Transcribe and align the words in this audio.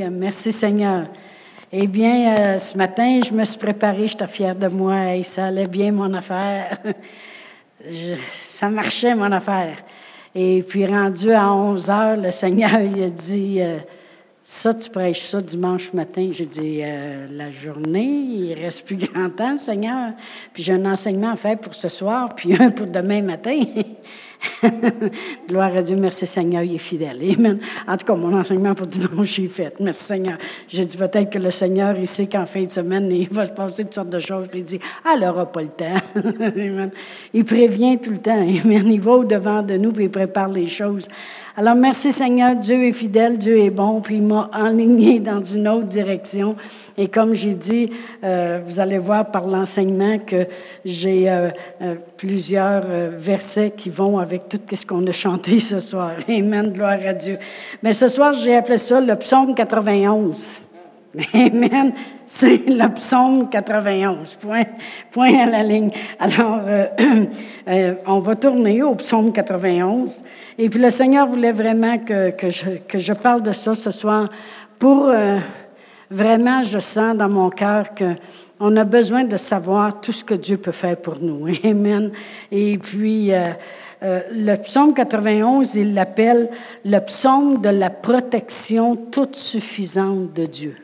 Alléluia. 0.00 0.10
Merci 0.10 0.52
Seigneur. 0.52 1.06
Eh 1.72 1.86
bien, 1.86 2.34
euh, 2.38 2.58
ce 2.58 2.76
matin, 2.76 3.20
je 3.26 3.32
me 3.32 3.44
suis 3.44 3.58
préparée, 3.58 4.08
j'étais 4.08 4.26
fière 4.26 4.56
de 4.56 4.66
moi 4.68 5.14
et 5.14 5.22
ça 5.22 5.46
allait 5.46 5.66
bien 5.66 5.92
mon 5.92 6.12
affaire. 6.14 6.78
ça 8.32 8.70
marchait 8.70 9.14
mon 9.14 9.30
affaire. 9.30 9.76
Et 10.34 10.64
puis, 10.66 10.86
rendu 10.86 11.32
à 11.32 11.52
11 11.52 11.90
heures, 11.90 12.16
le 12.16 12.30
Seigneur 12.30 12.80
il 12.80 13.02
a 13.02 13.10
dit 13.10 13.60
euh, 13.60 13.78
Ça, 14.42 14.72
tu 14.72 14.88
prêches 14.90 15.26
ça 15.26 15.40
dimanche 15.40 15.92
matin. 15.92 16.30
J'ai 16.32 16.46
dit 16.46 16.80
euh, 16.82 17.26
La 17.30 17.50
journée, 17.50 18.04
il 18.04 18.54
reste 18.54 18.86
plus 18.86 18.96
grand 18.96 19.28
temps, 19.30 19.58
Seigneur. 19.58 20.12
Puis 20.54 20.62
j'ai 20.62 20.72
un 20.72 20.86
enseignement 20.86 21.32
à 21.32 21.36
faire 21.36 21.58
pour 21.58 21.74
ce 21.74 21.88
soir, 21.88 22.34
puis 22.34 22.54
un 22.58 22.70
pour 22.70 22.86
demain 22.86 23.22
matin. 23.22 23.62
Gloire 25.48 25.76
à 25.76 25.82
Dieu, 25.82 25.96
merci 25.96 26.26
Seigneur, 26.26 26.62
il 26.62 26.74
est 26.74 26.78
fidèle. 26.78 27.20
Amen. 27.36 27.58
En 27.86 27.96
tout 27.96 28.06
cas, 28.06 28.14
mon 28.14 28.38
enseignement 28.38 28.74
pour 28.74 28.86
dimanche 28.86 29.38
est 29.38 29.48
fait. 29.48 29.74
Merci 29.80 30.04
Seigneur. 30.04 30.38
J'ai 30.68 30.84
dit 30.84 30.96
peut-être 30.96 31.30
que 31.30 31.38
le 31.38 31.50
Seigneur, 31.50 31.96
il 31.98 32.06
sait 32.06 32.26
qu'en 32.26 32.46
fin 32.46 32.62
de 32.62 32.70
semaine, 32.70 33.10
il 33.10 33.28
va 33.28 33.46
se 33.46 33.52
passer 33.52 33.84
toutes 33.84 33.94
sortes 33.94 34.10
de 34.10 34.20
choses. 34.20 34.48
Puis 34.48 34.60
il 34.60 34.64
dit, 34.64 34.80
ah, 35.04 35.12
elle 35.14 35.20
n'aura 35.20 35.46
pas 35.46 35.62
le 35.62 35.68
temps. 35.68 35.94
Il 37.34 37.44
prévient 37.44 37.98
tout 37.98 38.10
le 38.10 38.18
temps. 38.18 38.40
Amen. 38.40 38.90
Il 38.90 39.00
va 39.00 39.12
au-devant 39.12 39.62
de 39.62 39.76
nous, 39.76 39.92
puis 39.92 40.04
il 40.04 40.10
prépare 40.10 40.48
les 40.48 40.66
choses. 40.66 41.06
Alors, 41.56 41.74
merci 41.74 42.12
Seigneur, 42.12 42.56
Dieu 42.56 42.84
est 42.84 42.92
fidèle, 42.92 43.36
Dieu 43.36 43.58
est 43.58 43.70
bon, 43.70 44.00
puis 44.00 44.16
il 44.16 44.22
m'a 44.22 44.48
enligné 44.54 45.18
dans 45.18 45.44
une 45.44 45.68
autre 45.68 45.86
direction. 45.86 46.56
Et 47.00 47.08
comme 47.08 47.34
j'ai 47.34 47.54
dit, 47.54 47.88
euh, 48.22 48.60
vous 48.66 48.78
allez 48.78 48.98
voir 48.98 49.30
par 49.30 49.48
l'enseignement 49.48 50.18
que 50.18 50.46
j'ai 50.84 51.30
euh, 51.30 51.48
euh, 51.80 51.94
plusieurs 52.18 52.82
versets 53.16 53.70
qui 53.74 53.88
vont 53.88 54.18
avec 54.18 54.50
tout 54.50 54.60
ce 54.70 54.84
qu'on 54.84 55.06
a 55.06 55.12
chanté 55.12 55.60
ce 55.60 55.78
soir. 55.78 56.12
Amen, 56.28 56.70
gloire 56.70 56.98
à 57.06 57.14
Dieu. 57.14 57.38
Mais 57.82 57.94
ce 57.94 58.06
soir, 58.06 58.34
j'ai 58.34 58.54
appelé 58.54 58.76
ça 58.76 59.00
le 59.00 59.16
psaume 59.16 59.54
91. 59.54 60.60
Amen. 61.32 61.94
C'est 62.26 62.66
le 62.66 62.94
psaume 62.94 63.48
91. 63.48 64.34
Point, 64.34 64.64
point 65.10 65.38
à 65.38 65.46
la 65.46 65.62
ligne. 65.62 65.92
Alors, 66.18 66.60
on 68.06 68.20
va 68.20 68.36
tourner 68.36 68.82
au 68.82 68.94
psaume 68.96 69.32
91. 69.32 70.22
Et 70.58 70.68
puis, 70.68 70.78
le 70.78 70.90
Seigneur 70.90 71.26
voulait 71.26 71.52
vraiment 71.52 71.96
que, 71.96 72.28
que, 72.32 72.50
je, 72.50 72.76
que 72.86 72.98
je, 72.98 73.14
parle 73.14 73.40
de 73.40 73.52
ça 73.52 73.74
ce 73.74 73.90
soir 73.90 74.28
pour 74.78 75.10
vraiment, 76.10 76.62
je 76.62 76.78
sens 76.78 77.16
dans 77.16 77.28
mon 77.28 77.50
cœur 77.50 77.90
qu'on 77.94 78.76
a 78.76 78.84
besoin 78.84 79.24
de 79.24 79.36
savoir 79.36 80.00
tout 80.00 80.12
ce 80.12 80.24
que 80.24 80.34
Dieu 80.34 80.56
peut 80.56 80.72
faire 80.72 80.96
pour 80.96 81.18
nous. 81.20 81.46
Amen. 81.64 82.10
Et 82.50 82.78
puis, 82.78 83.30
le 84.02 84.56
psaume 84.56 84.94
91, 84.94 85.76
il 85.76 85.94
l'appelle 85.94 86.50
le 86.84 86.98
psaume 87.00 87.60
de 87.60 87.68
la 87.68 87.90
protection 87.90 88.96
toute 88.96 89.36
suffisante 89.36 90.32
de 90.32 90.46
Dieu. 90.46 90.76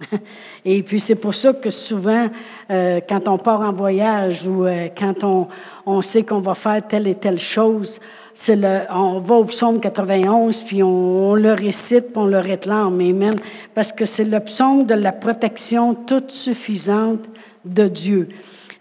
Et 0.64 0.82
puis 0.82 1.00
c'est 1.00 1.14
pour 1.14 1.34
ça 1.34 1.52
que 1.52 1.70
souvent, 1.70 2.28
euh, 2.70 3.00
quand 3.08 3.28
on 3.28 3.38
part 3.38 3.60
en 3.60 3.72
voyage 3.72 4.46
ou 4.46 4.64
euh, 4.64 4.88
quand 4.96 5.24
on, 5.24 5.48
on 5.86 6.02
sait 6.02 6.22
qu'on 6.22 6.40
va 6.40 6.54
faire 6.54 6.86
telle 6.86 7.06
et 7.06 7.14
telle 7.14 7.38
chose, 7.38 8.00
c'est 8.42 8.56
le, 8.56 8.84
on 8.88 9.20
va 9.20 9.34
au 9.34 9.44
psaume 9.44 9.80
91, 9.80 10.62
puis 10.62 10.82
on, 10.82 11.34
le 11.34 11.52
récite, 11.52 12.06
puis 12.06 12.16
on 12.16 12.24
le 12.24 12.38
réclame. 12.38 12.98
Amen. 12.98 13.34
Parce 13.74 13.92
que 13.92 14.06
c'est 14.06 14.24
le 14.24 14.40
psaume 14.40 14.86
de 14.86 14.94
la 14.94 15.12
protection 15.12 15.94
toute 15.94 16.30
suffisante 16.30 17.28
de 17.66 17.86
Dieu. 17.86 18.28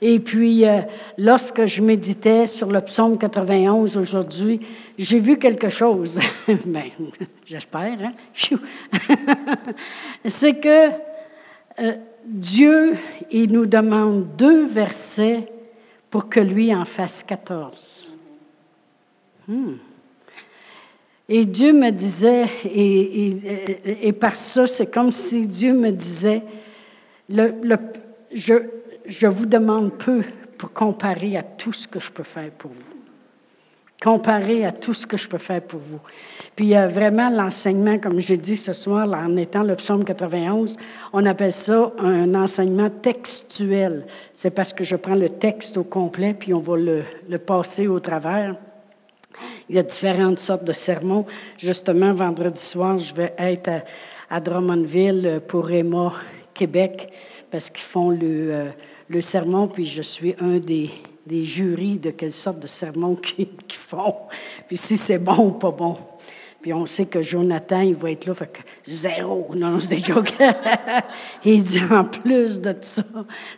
Et 0.01 0.21
puis, 0.21 0.65
euh, 0.65 0.79
lorsque 1.17 1.65
je 1.65 1.81
méditais 1.81 2.47
sur 2.47 2.71
le 2.71 2.79
psaume 2.79 3.17
91 3.17 3.97
aujourd'hui, 3.97 4.61
j'ai 4.97 5.19
vu 5.19 5.37
quelque 5.37 5.67
chose. 5.67 6.21
ben, 6.65 6.85
j'espère, 7.45 7.97
hein? 8.01 8.13
c'est 10.23 10.53
que 10.53 10.87
euh, 11.81 11.95
Dieu, 12.25 12.95
il 13.29 13.51
nous 13.51 13.65
demande 13.65 14.37
deux 14.37 14.65
versets 14.67 15.51
pour 16.09 16.29
que 16.29 16.39
lui 16.39 16.73
en 16.73 16.85
fasse 16.85 17.23
quatorze. 17.23 18.08
Hmm. 19.49 19.77
Et 21.27 21.43
Dieu 21.43 21.73
me 21.73 21.89
disait, 21.89 22.45
et, 22.65 24.07
et, 24.07 24.13
par 24.13 24.35
ça, 24.35 24.65
c'est 24.67 24.87
comme 24.87 25.11
si 25.11 25.47
Dieu 25.47 25.73
me 25.73 25.91
disait, 25.91 26.43
le, 27.27 27.53
je, 28.31 28.53
je 29.05 29.27
vous 29.27 29.45
demande 29.47 29.91
peu 29.97 30.21
pour 30.57 30.71
comparer 30.71 31.35
à 31.35 31.43
tout 31.43 31.73
ce 31.73 31.87
que 31.87 31.99
je 31.99 32.11
peux 32.11 32.23
faire 32.23 32.51
pour 32.51 32.71
vous 32.71 32.99
comparé 34.01 34.65
à 34.65 34.71
tout 34.71 34.93
ce 34.93 35.05
que 35.05 35.17
je 35.17 35.27
peux 35.27 35.37
faire 35.37 35.61
pour 35.61 35.79
vous. 35.79 35.99
Puis 36.55 36.73
a 36.73 36.87
vraiment 36.87 37.29
l'enseignement, 37.29 37.97
comme 37.99 38.19
j'ai 38.19 38.37
dit 38.37 38.55
ce 38.55 38.73
soir, 38.73 39.07
en 39.09 39.35
étant 39.35 39.63
le 39.63 39.75
psaume 39.75 40.05
91, 40.05 40.77
on 41.13 41.25
appelle 41.25 41.51
ça 41.51 41.91
un 41.99 42.33
enseignement 42.35 42.89
textuel. 42.89 44.05
C'est 44.33 44.51
parce 44.51 44.73
que 44.73 44.83
je 44.83 44.95
prends 44.95 45.15
le 45.15 45.29
texte 45.29 45.77
au 45.77 45.83
complet, 45.83 46.33
puis 46.33 46.53
on 46.53 46.59
va 46.59 46.77
le, 46.77 47.03
le 47.27 47.37
passer 47.37 47.87
au 47.87 47.99
travers. 47.99 48.55
Il 49.69 49.75
y 49.75 49.79
a 49.79 49.83
différentes 49.83 50.39
sortes 50.39 50.63
de 50.63 50.73
sermons. 50.73 51.25
Justement, 51.57 52.13
vendredi 52.13 52.61
soir, 52.61 52.97
je 52.97 53.13
vais 53.13 53.33
être 53.37 53.69
à, 54.29 54.39
Drummondville 54.39 55.41
pour 55.47 55.71
Emma 55.71 56.13
Québec, 56.53 57.11
parce 57.51 57.69
qu'ils 57.69 57.81
font 57.81 58.09
le, 58.11 58.19
euh, 58.21 58.69
le 59.07 59.21
sermon, 59.21 59.67
puis 59.67 59.85
je 59.85 60.01
suis 60.01 60.35
un 60.39 60.59
des, 60.59 60.89
des 61.25 61.45
jurys 61.45 61.97
de 61.97 62.11
quelle 62.11 62.31
sorte 62.31 62.59
de 62.59 62.67
sermons 62.67 63.15
qu'ils 63.15 63.47
font, 63.69 64.15
puis 64.67 64.77
si 64.77 64.97
c'est 64.97 65.19
bon 65.19 65.47
ou 65.47 65.51
pas 65.51 65.71
bon. 65.71 65.97
Puis 66.61 66.73
on 66.73 66.85
sait 66.85 67.05
que 67.05 67.21
Jonathan, 67.21 67.79
il 67.79 67.95
va 67.95 68.11
être 68.11 68.25
là, 68.25 68.33
fait 68.33 68.51
que 68.51 68.59
zéro. 68.85 69.49
Non, 69.55 69.71
non, 69.71 69.79
c'est 69.79 69.95
des 69.95 70.03
jokes. 70.03 70.33
il 71.45 71.63
dit 71.63 71.79
en 71.89 72.03
plus 72.03 72.59
de 72.59 72.73
tout 72.73 72.79
ça, 72.81 73.03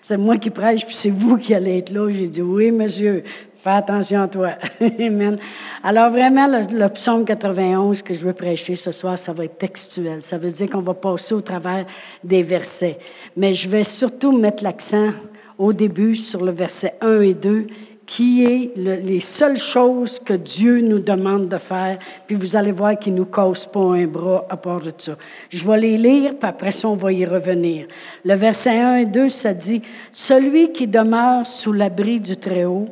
c'est 0.03 0.17
moi 0.17 0.37
qui 0.37 0.51
prêche, 0.51 0.85
puis 0.85 0.93
c'est 0.93 1.09
vous 1.09 1.37
qui 1.37 1.55
allez 1.55 1.79
être 1.79 1.89
là. 1.89 2.07
J'ai 2.11 2.27
dit 2.27 2.43
oui, 2.43 2.71
monsieur, 2.71 3.23
fais 3.61 3.69
attention 3.69 4.23
à 4.23 4.27
toi. 4.27 4.49
Amen. 4.81 5.37
Alors 5.83 6.09
vraiment, 6.09 6.47
le, 6.47 6.87
psaume 6.89 7.25
91 7.25 8.01
que 8.01 8.13
je 8.13 8.25
veux 8.25 8.33
prêcher 8.33 8.75
ce 8.75 8.91
soir, 8.91 9.17
ça 9.17 9.33
va 9.33 9.45
être 9.45 9.57
textuel. 9.57 10.21
Ça 10.21 10.37
veut 10.37 10.51
dire 10.51 10.69
qu'on 10.69 10.81
va 10.81 10.93
passer 10.93 11.33
au 11.33 11.41
travers 11.41 11.85
des 12.23 12.43
versets. 12.43 12.97
Mais 13.37 13.53
je 13.53 13.69
vais 13.69 13.83
surtout 13.83 14.31
mettre 14.31 14.63
l'accent 14.63 15.11
au 15.57 15.73
début 15.73 16.15
sur 16.15 16.43
le 16.43 16.51
verset 16.51 16.95
1 17.01 17.21
et 17.21 17.33
2, 17.35 17.67
qui 18.07 18.43
est 18.43 18.71
les 18.75 19.19
seules 19.19 19.57
choses 19.57 20.19
que 20.19 20.33
Dieu 20.33 20.81
nous 20.81 20.99
demande 20.99 21.47
de 21.47 21.57
faire, 21.57 21.97
puis 22.27 22.35
vous 22.35 22.55
allez 22.57 22.71
voir 22.71 22.99
qu'il 22.99 23.13
ne 23.13 23.19
nous 23.19 23.25
cause 23.25 23.65
pas 23.67 23.79
un 23.79 24.05
bras 24.05 24.45
à 24.49 24.57
part 24.57 24.81
de 24.81 24.91
ça. 24.97 25.15
Je 25.49 25.65
vais 25.65 25.79
les 25.79 25.97
lire, 25.97 26.31
puis 26.37 26.49
après 26.49 26.71
ça, 26.71 26.89
on 26.89 26.95
va 26.95 27.13
y 27.13 27.25
revenir. 27.25 27.85
Le 28.25 28.33
verset 28.33 28.79
1 28.79 28.95
et 28.95 29.05
2, 29.05 29.29
ça 29.29 29.53
dit, 29.53 29.81
Celui 30.11 30.73
qui 30.73 30.87
demeure 30.87 31.45
sous 31.45 31.71
l'abri 31.71 32.19
du 32.19 32.35
Très-Haut, 32.35 32.87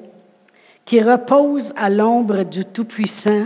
qui 0.89 1.01
repose 1.01 1.71
à 1.75 1.87
l'ombre 1.87 2.41
du 2.41 2.65
Tout-Puissant, 2.65 3.45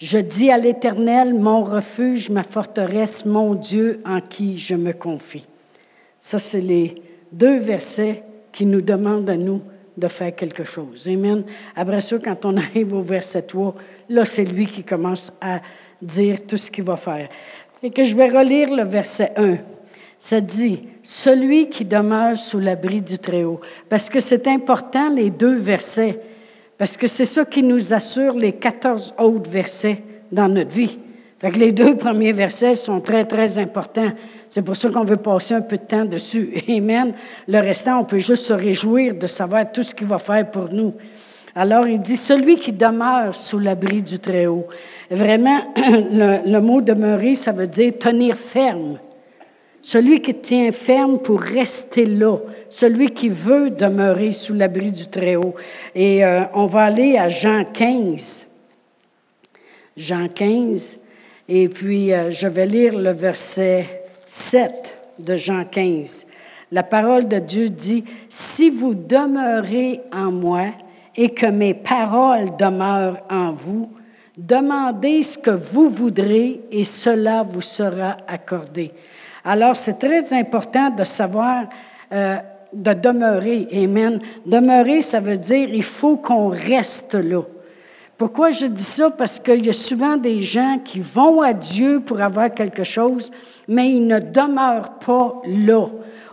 je 0.00 0.18
dis 0.18 0.50
à 0.50 0.56
l'Éternel, 0.56 1.34
mon 1.34 1.62
refuge, 1.62 2.30
ma 2.30 2.42
forteresse, 2.42 3.26
mon 3.26 3.54
Dieu 3.54 4.00
en 4.06 4.22
qui 4.22 4.56
je 4.56 4.74
me 4.74 4.94
confie. 4.94 5.46
Ça, 6.18 6.38
c'est 6.38 6.62
les 6.62 7.02
deux 7.30 7.58
versets 7.58 8.22
qui 8.50 8.64
nous 8.64 8.80
demandent 8.80 9.28
à 9.28 9.36
nous 9.36 9.60
de 9.98 10.08
faire 10.08 10.34
quelque 10.34 10.64
chose. 10.64 11.06
Amen. 11.06 11.44
Après 11.76 12.00
ça, 12.00 12.16
quand 12.18 12.42
on 12.46 12.56
arrive 12.56 12.94
au 12.94 13.02
verset 13.02 13.42
3, 13.42 13.74
là, 14.08 14.24
c'est 14.24 14.46
lui 14.46 14.64
qui 14.64 14.84
commence 14.84 15.30
à 15.42 15.60
dire 16.00 16.38
tout 16.46 16.56
ce 16.56 16.70
qu'il 16.70 16.84
va 16.84 16.96
faire. 16.96 17.28
Et 17.82 17.90
que 17.90 18.04
je 18.04 18.16
vais 18.16 18.30
relire 18.30 18.74
le 18.74 18.84
verset 18.84 19.34
1. 19.36 19.58
Ça 20.18 20.40
dit, 20.40 20.88
celui 21.02 21.68
qui 21.68 21.84
demeure 21.84 22.38
sous 22.38 22.58
l'abri 22.58 23.02
du 23.02 23.18
Très-Haut. 23.18 23.60
Parce 23.90 24.08
que 24.08 24.18
c'est 24.18 24.48
important, 24.48 25.10
les 25.10 25.28
deux 25.28 25.56
versets, 25.56 26.18
parce 26.78 26.96
que 26.96 27.08
c'est 27.08 27.24
ça 27.24 27.44
qui 27.44 27.62
nous 27.62 27.92
assure 27.92 28.34
les 28.34 28.52
14 28.52 29.14
autres 29.18 29.50
versets 29.50 30.02
dans 30.30 30.48
notre 30.48 30.70
vie. 30.70 30.98
Fait 31.40 31.50
que 31.50 31.58
les 31.58 31.72
deux 31.72 31.96
premiers 31.96 32.32
versets 32.32 32.74
sont 32.74 33.00
très, 33.00 33.24
très 33.24 33.58
importants. 33.58 34.12
C'est 34.48 34.62
pour 34.62 34.76
ça 34.76 34.88
qu'on 34.88 35.04
veut 35.04 35.16
passer 35.16 35.54
un 35.54 35.60
peu 35.60 35.76
de 35.76 35.82
temps 35.82 36.04
dessus. 36.04 36.52
Amen. 36.68 37.12
Le 37.46 37.58
restant, 37.58 38.00
on 38.00 38.04
peut 38.04 38.18
juste 38.18 38.44
se 38.44 38.52
réjouir 38.52 39.14
de 39.14 39.26
savoir 39.26 39.70
tout 39.70 39.82
ce 39.82 39.94
qu'il 39.94 40.06
va 40.06 40.18
faire 40.18 40.50
pour 40.50 40.68
nous. 40.70 40.94
Alors, 41.54 41.86
il 41.88 42.00
dit, 42.00 42.16
celui 42.16 42.56
qui 42.56 42.72
demeure 42.72 43.34
sous 43.34 43.58
l'abri 43.58 44.02
du 44.02 44.18
Très-Haut. 44.18 44.66
Vraiment, 45.10 45.60
le, 45.76 46.48
le, 46.48 46.60
mot 46.60 46.80
demeurer, 46.80 47.34
ça 47.34 47.52
veut 47.52 47.66
dire 47.66 47.92
tenir 47.98 48.36
ferme. 48.36 48.98
Celui 49.90 50.20
qui 50.20 50.34
tient 50.34 50.70
ferme 50.70 51.18
pour 51.18 51.40
rester 51.40 52.04
là. 52.04 52.36
Celui 52.68 53.08
qui 53.08 53.30
veut 53.30 53.70
demeurer 53.70 54.32
sous 54.32 54.52
l'abri 54.52 54.92
du 54.92 55.06
Très-Haut. 55.06 55.54
Et 55.94 56.22
euh, 56.22 56.42
on 56.52 56.66
va 56.66 56.82
aller 56.82 57.16
à 57.16 57.30
Jean 57.30 57.64
15. 57.64 58.46
Jean 59.96 60.28
15. 60.28 60.98
Et 61.48 61.70
puis, 61.70 62.12
euh, 62.12 62.30
je 62.30 62.46
vais 62.46 62.66
lire 62.66 62.98
le 62.98 63.12
verset 63.12 64.04
7 64.26 64.98
de 65.20 65.38
Jean 65.38 65.64
15. 65.64 66.26
La 66.70 66.82
parole 66.82 67.26
de 67.26 67.38
Dieu 67.38 67.70
dit, 67.70 68.04
Si 68.28 68.68
vous 68.68 68.92
demeurez 68.92 70.02
en 70.12 70.30
moi 70.30 70.66
et 71.16 71.30
que 71.30 71.46
mes 71.46 71.72
paroles 71.72 72.54
demeurent 72.58 73.22
en 73.30 73.52
vous, 73.52 73.88
Demandez 74.38 75.24
ce 75.24 75.36
que 75.36 75.50
vous 75.50 75.90
voudrez 75.90 76.60
et 76.70 76.84
cela 76.84 77.42
vous 77.42 77.60
sera 77.60 78.18
accordé. 78.28 78.92
Alors, 79.50 79.76
c'est 79.76 79.98
très 79.98 80.34
important 80.34 80.90
de 80.90 81.04
savoir, 81.04 81.70
euh, 82.12 82.36
de 82.70 82.92
demeurer. 82.92 83.66
Amen. 83.72 84.20
Demeurer, 84.44 85.00
ça 85.00 85.20
veut 85.20 85.38
dire 85.38 85.70
il 85.72 85.82
faut 85.82 86.18
qu'on 86.18 86.48
reste 86.48 87.14
là. 87.14 87.40
Pourquoi 88.18 88.50
je 88.50 88.66
dis 88.66 88.82
ça? 88.82 89.08
Parce 89.08 89.40
qu'il 89.40 89.64
y 89.64 89.70
a 89.70 89.72
souvent 89.72 90.18
des 90.18 90.42
gens 90.42 90.78
qui 90.84 91.00
vont 91.00 91.40
à 91.40 91.54
Dieu 91.54 92.00
pour 92.00 92.20
avoir 92.20 92.52
quelque 92.52 92.84
chose, 92.84 93.30
mais 93.66 93.88
ils 93.88 94.06
ne 94.06 94.18
demeurent 94.18 94.98
pas 94.98 95.40
là. 95.46 95.86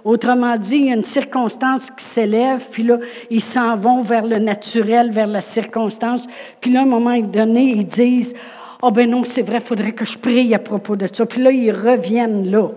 Autrement 0.03 0.57
dit, 0.57 0.75
il 0.75 0.85
y 0.87 0.91
a 0.91 0.95
une 0.95 1.05
circonstance 1.05 1.89
qui 1.91 2.03
s'élève, 2.03 2.67
puis 2.69 2.83
là, 2.83 2.97
ils 3.29 3.39
s'en 3.39 3.77
vont 3.77 4.01
vers 4.01 4.25
le 4.25 4.39
naturel, 4.39 5.11
vers 5.11 5.27
la 5.27 5.39
circonstance. 5.39 6.27
Puis 6.59 6.69
là, 6.69 6.81
à 6.81 6.83
un 6.83 6.87
moment 6.87 7.17
donné, 7.17 7.75
ils 7.77 7.87
disent, 7.87 8.33
«oh, 8.81 8.91
ben 8.91 9.09
non, 9.09 9.23
c'est 9.23 9.41
vrai, 9.41 9.59
il 9.59 9.65
faudrait 9.65 9.93
que 9.93 10.03
je 10.03 10.17
prie 10.17 10.53
à 10.53 10.59
propos 10.59 10.97
de 10.97 11.07
ça.» 11.09 11.25
Puis 11.27 11.41
là, 11.41 11.51
ils 11.51 11.71
reviennent 11.71 12.51
là. 12.51 12.71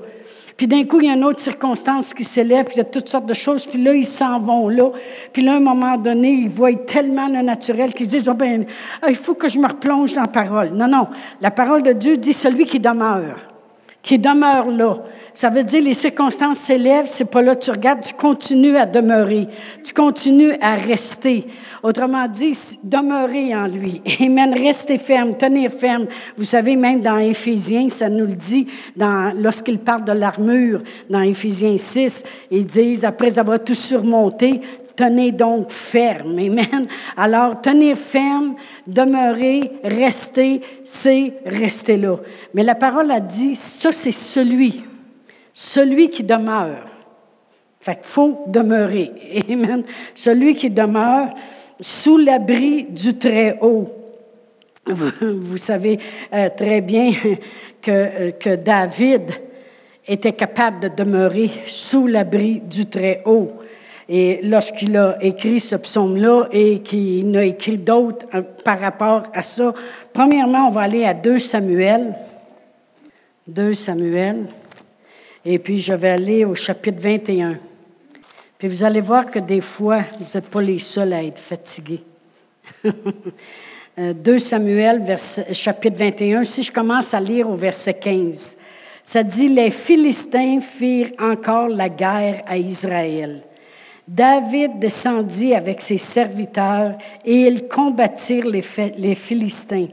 Puis 0.59 0.67
d'un 0.67 0.85
coup, 0.85 1.01
il 1.01 1.07
y 1.07 1.11
a 1.11 1.15
une 1.15 1.25
autre 1.25 1.39
circonstance 1.39 2.13
qui 2.13 2.25
s'élève, 2.25 2.65
puis 2.65 2.75
il 2.75 2.79
y 2.79 2.81
a 2.81 2.85
toutes 2.85 3.09
sortes 3.09 3.27
de 3.27 3.33
choses, 3.33 3.65
puis 3.65 3.81
là, 3.81 3.95
ils 3.95 4.05
s'en 4.05 4.41
vont 4.41 4.69
là. 4.69 4.91
Puis 5.33 5.41
là, 5.43 5.53
à 5.53 5.57
un 5.57 5.61
moment 5.61 5.97
donné, 5.97 6.33
ils 6.33 6.49
voient 6.49 6.75
tellement 6.75 7.29
le 7.29 7.43
naturel 7.43 7.95
qu'ils 7.95 8.09
disent, 8.09 8.29
oh 8.29 8.35
ben, 8.35 8.67
il 9.09 9.15
faut 9.15 9.35
que 9.35 9.49
je 9.49 9.61
me 9.61 9.69
replonge 9.69 10.15
dans 10.15 10.23
la 10.23 10.27
parole. 10.27 10.71
Non, 10.71 10.89
non, 10.89 11.07
la 11.41 11.53
parole 11.53 11.85
de 11.85 11.93
Dieu 11.93 12.17
dit 12.17 12.33
celui 12.33 12.65
qui 12.65 12.81
demeure, 12.81 13.37
qui 14.03 14.19
demeure 14.19 14.71
là. 14.71 14.97
Ça 15.35 15.51
veut 15.51 15.63
dire 15.63 15.83
les 15.83 15.95
circonstances 15.95 16.59
s'élèvent, 16.59 17.07
c'est 17.07 17.25
pas 17.25 17.43
là, 17.43 17.55
tu 17.55 17.71
regardes, 17.71 18.01
tu 18.01 18.15
continues 18.15 18.77
à 18.77 18.87
demeurer, 18.87 19.47
tu 19.85 19.93
continues 19.93 20.55
à 20.61 20.75
rester. 20.75 21.47
Autrement 21.83 22.27
dit, 22.27 22.59
demeurer 22.83 23.55
en 23.55 23.67
lui. 23.67 24.03
Amen. 24.21 24.53
Rester 24.53 24.99
ferme, 24.99 25.37
tenir 25.37 25.71
ferme. 25.71 26.07
Vous 26.37 26.45
savez, 26.45 26.75
même 26.75 27.01
dans 27.01 27.19
Éphésiens, 27.19 27.89
ça 27.89 28.09
nous 28.09 28.27
le 28.27 28.35
dit, 28.35 28.67
lorsqu'il 28.97 29.79
parle 29.79 30.05
de 30.05 30.13
l'armure, 30.13 30.83
dans 31.09 31.23
Éphésiens 31.23 31.77
6, 31.77 32.25
ils 32.51 32.67
disent, 32.67 33.05
après 33.05 33.39
avoir 33.39 33.63
tout 33.63 33.75
surmonté, 33.75 34.61
tenez 34.99 35.31
donc 35.31 35.71
ferme. 35.71 36.39
Amen. 36.39 36.89
Alors, 37.17 37.61
tenir 37.63 37.97
ferme, 37.97 38.57
demeurer, 38.87 39.71
rester, 39.85 40.61
c'est 40.85 41.35
rester 41.47 41.97
là. 41.97 42.17
Mais 42.53 42.65
la 42.65 42.75
parole 42.75 43.11
a 43.13 43.21
dit, 43.21 43.55
ça, 43.55 43.93
c'est 43.93 44.13
celui 44.13 44.83
celui 45.59 46.09
qui 46.09 46.23
demeure. 46.23 46.87
Fait 47.81 47.97
qu'il 47.97 48.05
faut 48.05 48.45
demeurer. 48.47 49.11
Amen. 49.51 49.83
Celui 50.15 50.55
qui 50.55 50.71
demeure 50.71 51.35
sous 51.81 52.17
l'abri 52.17 52.85
du 52.85 53.15
Très-Haut. 53.15 53.93
Vous, 54.87 55.57
savez 55.57 55.99
euh, 56.33 56.49
très 56.57 56.81
bien 56.81 57.11
que, 57.83 57.91
euh, 57.91 58.31
que 58.33 58.55
David 58.55 59.33
était 60.07 60.33
capable 60.33 60.81
de 60.81 60.89
demeurer 60.89 61.51
sous 61.67 62.07
l'abri 62.07 62.61
du 62.61 62.87
Très-Haut. 62.87 63.58
Et 64.09 64.41
lorsqu'il 64.43 64.97
a 64.97 65.23
écrit 65.23 65.61
ce 65.61 65.77
psaume-là 65.77 66.49
et 66.51 66.81
qu'il 66.81 67.37
a 67.37 67.45
écrit 67.45 67.77
d'autres 67.77 68.27
euh, 68.35 68.43
par 68.65 68.81
rapport 68.81 69.25
à 69.35 69.43
ça, 69.43 69.75
premièrement, 70.15 70.69
on 70.69 70.71
va 70.71 70.83
aller 70.83 71.05
à 71.05 71.13
2 71.13 71.39
Samuel. 71.39 72.15
2 73.47 73.75
Samuel. 73.75 74.47
Et 75.45 75.59
puis, 75.59 75.79
je 75.79 75.93
vais 75.93 76.11
aller 76.11 76.45
au 76.47 76.55
chapitre 76.55 76.99
21. 77.01 77.59
Puis 78.59 78.67
vous 78.67 78.83
allez 78.83 79.01
voir 79.01 79.31
que 79.31 79.39
des 79.39 79.61
fois, 79.61 80.03
vous 80.19 80.27
n'êtes 80.35 80.49
pas 80.49 80.63
les 80.63 80.79
seuls 80.81 81.13
à 81.13 81.23
être 81.23 81.39
fatigués. 81.39 82.03
2 82.83 82.93
euh, 83.99 84.39
Samuel, 84.39 85.17
chapitre 85.53 85.97
21, 85.97 86.45
si 86.45 86.63
je 86.63 86.73
commence 86.73 87.15
à 87.15 87.21
lire 87.21 87.49
au 87.49 87.55
verset 87.55 87.95
15, 87.95 88.57
ça 89.05 89.23
dit, 89.23 89.49
Les 89.49 89.71
Philistins 89.71 90.61
firent 90.61 91.13
encore 91.21 91.69
la 91.69 91.89
guerre 91.89 92.43
à 92.47 92.59
Israël. 92.59 93.43
David 94.09 94.79
descendit 94.79 95.55
avec 95.55 95.83
ses 95.83 95.99
serviteurs 95.99 96.97
et 97.27 97.43
ils 97.43 97.69
combattirent 97.69 98.47
les, 98.47 98.63
Philistins. 99.15 99.89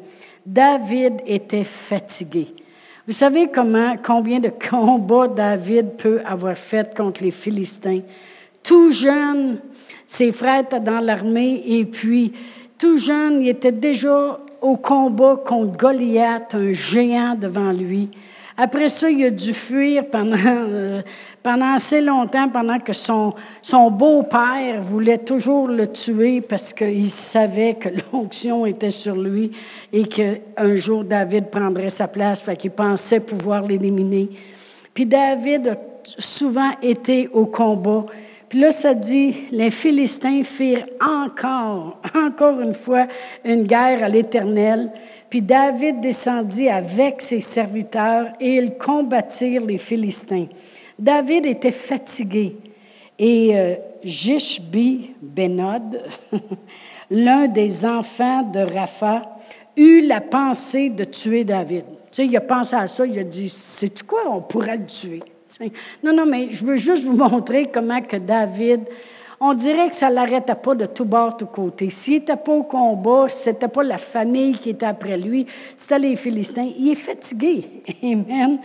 David 0.46 1.16
était 1.28 1.66
fatigué. 1.66 2.48
Vous 3.06 3.14
savez 3.14 3.50
comment, 3.54 3.98
combien 4.02 4.40
de 4.40 4.50
combats 4.70 5.28
David 5.28 5.98
peut 5.98 6.22
avoir 6.26 6.58
fait 6.58 6.96
contre 6.96 7.24
les 7.24 7.32
Philistins? 7.32 8.00
Tout 8.64 8.94
jeune, 8.94 9.60
ses 10.08 10.32
frères 10.32 10.62
étaient 10.62 10.80
dans 10.80 11.02
l'armée 11.02 11.62
et 11.66 11.84
puis 11.84 12.32
tout 12.78 12.98
jeune, 12.98 13.42
il 13.42 13.50
était 13.50 13.74
déjà 13.74 14.40
au 14.62 14.78
combat 14.78 15.36
contre 15.46 15.78
Goliath, 15.78 16.56
un 16.56 16.72
géant 16.72 17.36
devant 17.36 17.72
lui. 17.72 18.10
Après 18.58 18.88
ça, 18.88 19.10
il 19.10 19.26
a 19.26 19.30
dû 19.32 19.54
fuir 19.54 20.06
pendant, 20.10 20.38
euh, 20.38 21.02
assez 21.44 22.00
longtemps, 22.00 22.48
pendant 22.48 22.80
que 22.80 22.94
son, 22.94 23.34
son 23.62 23.92
beau-père 23.92 24.82
voulait 24.82 25.18
toujours 25.18 25.68
le 25.68 25.92
tuer 25.92 26.40
parce 26.40 26.72
qu'il 26.72 27.10
savait 27.10 27.74
que 27.74 27.90
l'onction 28.14 28.66
était 28.66 28.92
sur 28.92 29.16
lui 29.16 29.52
et 29.92 30.06
qu'un 30.06 30.76
jour 30.76 31.04
David 31.04 31.50
prendrait 31.50 31.90
sa 31.90 32.08
place, 32.08 32.42
fait 32.42 32.56
qu'il 32.56 32.72
pensait 32.72 33.20
pouvoir 33.20 33.64
l'éliminer. 33.64 34.30
Puis 34.94 35.06
David 35.06 35.68
a 35.68 35.76
souvent 36.18 36.72
été 36.82 37.28
au 37.34 37.46
combat. 37.46 38.06
Puis 38.48 38.60
là, 38.60 38.72
ça 38.72 38.94
dit, 38.94 39.36
les 39.52 39.72
Philistins 39.72 40.44
firent 40.44 40.86
encore, 41.02 42.00
encore 42.16 42.62
une 42.62 42.74
fois, 42.74 43.08
une 43.44 43.64
guerre 43.64 44.04
à 44.04 44.08
l'Éternel. 44.08 44.92
Puis 45.36 45.42
David 45.42 46.00
descendit 46.00 46.70
avec 46.70 47.22
ses 47.22 47.42
serviteurs 47.42 48.28
et 48.40 48.54
ils 48.56 48.78
combattirent 48.78 49.66
les 49.66 49.78
Philistins. 49.78 50.46
David 50.98 51.46
était 51.46 51.74
fatigué 51.74 52.56
et 53.20 53.50
euh, 53.54 53.76
Jishbi 54.02 55.12
Benod, 55.22 56.04
l'un 57.12 57.50
des 57.50 57.86
enfants 57.86 58.44
de 58.44 58.62
Rapha, 58.62 59.24
eut 59.76 60.08
la 60.08 60.22
pensée 60.22 60.90
de 60.90 61.04
tuer 61.04 61.44
David. 61.44 61.84
Tu 61.84 61.92
sais, 62.12 62.26
il 62.28 62.38
a 62.38 62.40
pensé 62.40 62.78
à 62.78 62.88
ça, 62.88 63.06
il 63.06 63.20
a 63.20 63.26
dit, 63.26 63.50
c'est 63.50 64.04
quoi, 64.04 64.22
on 64.32 64.40
pourrait 64.40 64.78
le 64.78 64.86
tuer? 64.86 65.20
Non, 66.02 66.14
non, 66.14 66.26
mais 66.26 66.48
je 66.52 66.64
veux 66.64 66.78
juste 66.78 67.04
vous 67.04 67.18
montrer 67.18 67.70
comment 67.74 68.02
que 68.02 68.16
David 68.16 68.86
on 69.40 69.54
dirait 69.54 69.90
que 69.90 69.96
ça 69.96 70.10
ne 70.10 70.16
l'arrêtait 70.16 70.56
pas 70.56 70.76
de 70.76 70.86
tout 70.86 71.06
bord, 71.06 71.36
tout 71.36 71.46
côté. 71.46 71.90
S'il 71.90 72.16
n'était 72.16 72.36
pas 72.36 72.54
au 72.54 72.64
combat, 72.64 73.28
ce 73.30 73.50
n'était 73.50 73.68
pas 73.68 73.84
la 73.84 73.98
famille 73.98 74.58
qui 74.58 74.72
était 74.72 74.86
après 74.86 75.18
lui, 75.18 75.46
c'était 75.76 76.00
les 76.00 76.16
Philistins. 76.16 76.70
Il 76.78 76.90
est 76.90 76.96
fatigué. 76.96 77.66
Amen. 78.04 78.60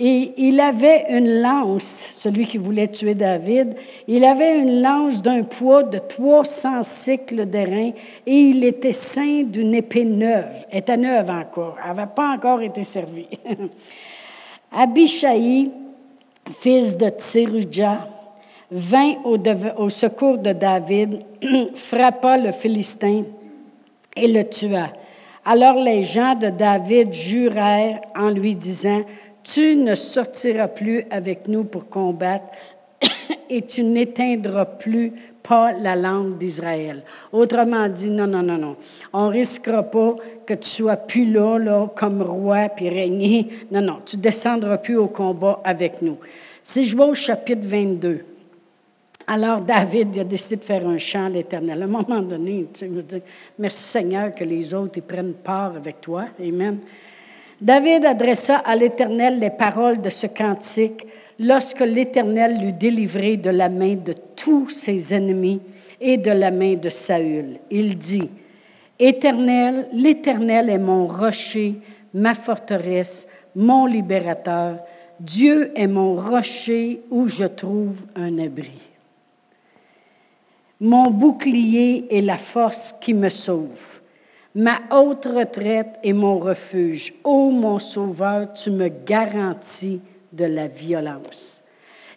Et 0.00 0.32
il 0.36 0.60
avait 0.60 1.06
une 1.10 1.40
lance, 1.40 2.06
celui 2.10 2.46
qui 2.46 2.56
voulait 2.56 2.86
tuer 2.86 3.16
David, 3.16 3.74
il 4.06 4.24
avait 4.24 4.60
une 4.60 4.80
lance 4.80 5.20
d'un 5.20 5.42
poids 5.42 5.82
de 5.82 5.98
300 5.98 6.84
cycles 6.84 7.46
d'airain 7.46 7.90
et 8.24 8.34
il 8.36 8.62
était 8.62 8.92
saint 8.92 9.42
d'une 9.42 9.74
épée 9.74 10.04
neuve. 10.04 10.66
Elle 10.70 10.78
était 10.78 10.96
neuve 10.96 11.28
encore, 11.30 11.76
elle 11.82 11.96
n'avait 11.96 12.10
pas 12.14 12.32
encore 12.32 12.60
été 12.62 12.84
servie. 12.84 13.26
Abishai, 14.72 15.68
fils 16.60 16.96
de 16.96 17.08
Tseruja, 17.08 18.06
vint 18.70 19.14
au, 19.24 19.90
secours 19.90 20.38
de 20.38 20.52
David, 20.52 21.20
frappa 21.74 22.36
le 22.36 22.52
Philistin 22.52 23.24
et 24.16 24.28
le 24.28 24.44
tua. 24.44 24.88
Alors 25.44 25.76
les 25.76 26.02
gens 26.02 26.34
de 26.34 26.50
David 26.50 27.12
jurèrent 27.12 28.00
en 28.14 28.30
lui 28.30 28.54
disant, 28.54 29.02
Tu 29.42 29.76
ne 29.76 29.94
sortiras 29.94 30.68
plus 30.68 31.04
avec 31.10 31.48
nous 31.48 31.64
pour 31.64 31.88
combattre 31.88 32.48
et 33.50 33.62
tu 33.62 33.82
n'éteindras 33.82 34.66
plus 34.66 35.12
pas 35.42 35.72
la 35.72 35.96
langue 35.96 36.36
d'Israël. 36.36 37.02
Autrement 37.32 37.88
dit, 37.88 38.10
non, 38.10 38.26
non, 38.26 38.42
non, 38.42 38.58
non. 38.58 38.76
On 39.14 39.28
risquera 39.28 39.82
pas 39.82 40.16
que 40.44 40.52
tu 40.52 40.68
sois 40.68 40.96
plus 40.96 41.30
là, 41.32 41.58
là 41.58 41.88
comme 41.96 42.20
roi 42.20 42.68
puis 42.68 42.90
régner. 42.90 43.48
Non, 43.70 43.80
non, 43.80 43.98
tu 44.04 44.18
descendras 44.18 44.76
plus 44.76 44.98
au 44.98 45.06
combat 45.06 45.60
avec 45.64 46.02
nous. 46.02 46.18
Si 46.62 46.84
je 46.84 46.94
vais 46.94 47.04
au 47.04 47.14
chapitre 47.14 47.62
22, 47.64 48.24
alors 49.30 49.60
David 49.60 50.18
a 50.18 50.24
décidé 50.24 50.56
de 50.56 50.64
faire 50.64 50.88
un 50.88 50.96
chant 50.96 51.26
à 51.26 51.28
l'Éternel. 51.28 51.82
À 51.82 51.84
un 51.84 51.88
moment 51.88 52.22
donné, 52.22 52.66
tu 52.72 52.80
sais, 52.80 52.86
il 52.86 52.92
me 52.92 53.02
dit, 53.02 53.20
merci 53.58 53.82
Seigneur 53.82 54.34
que 54.34 54.42
les 54.42 54.72
autres 54.72 54.96
y 54.96 55.00
prennent 55.02 55.34
part 55.34 55.76
avec 55.76 56.00
toi. 56.00 56.28
Amen. 56.40 56.78
David 57.60 58.06
adressa 58.06 58.56
à 58.56 58.74
l'Éternel 58.74 59.38
les 59.38 59.50
paroles 59.50 60.00
de 60.00 60.08
ce 60.08 60.28
cantique 60.28 61.06
lorsque 61.38 61.80
l'Éternel 61.80 62.58
l'eut 62.58 62.72
délivré 62.72 63.36
de 63.36 63.50
la 63.50 63.68
main 63.68 63.96
de 63.96 64.14
tous 64.34 64.70
ses 64.70 65.12
ennemis 65.12 65.60
et 66.00 66.16
de 66.16 66.30
la 66.30 66.50
main 66.50 66.76
de 66.76 66.88
Saül. 66.88 67.58
Il 67.70 67.98
dit, 67.98 68.30
Éternel, 68.98 69.88
l'Éternel 69.92 70.70
est 70.70 70.78
mon 70.78 71.06
rocher, 71.06 71.74
ma 72.14 72.32
forteresse, 72.32 73.28
mon 73.54 73.84
libérateur. 73.84 74.78
Dieu 75.20 75.70
est 75.76 75.86
mon 75.86 76.14
rocher 76.14 77.02
où 77.10 77.28
je 77.28 77.44
trouve 77.44 78.06
un 78.16 78.38
abri. 78.38 78.88
Mon 80.80 81.10
bouclier 81.10 82.06
est 82.16 82.20
la 82.20 82.38
force 82.38 82.94
qui 83.00 83.14
me 83.14 83.28
sauve. 83.28 83.98
ma 84.54 84.80
haute 84.90 85.26
retraite 85.26 85.98
et 86.02 86.12
mon 86.12 86.38
refuge. 86.38 87.14
Ô 87.22 87.50
mon 87.50 87.78
sauveur, 87.78 88.52
tu 88.52 88.70
me 88.70 88.88
garantis 88.88 90.00
de 90.32 90.44
la 90.44 90.66
violence. 90.66 91.62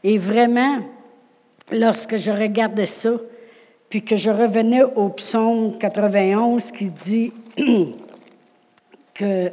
Et 0.03 0.17
vraiment, 0.17 0.79
lorsque 1.71 2.17
je 2.17 2.31
regardais 2.31 2.87
ça, 2.87 3.11
puis 3.89 4.03
que 4.03 4.15
je 4.15 4.29
revenais 4.29 4.83
au 4.83 5.09
psaume 5.09 5.77
91 5.77 6.71
qui 6.71 6.89
dit 6.89 7.33
que 9.13 9.51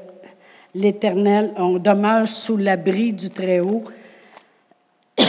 l'Éternel, 0.74 1.52
on 1.56 1.78
demeure 1.78 2.28
sous 2.28 2.56
l'abri 2.56 3.12
du 3.12 3.30
Très-Haut, 3.30 3.84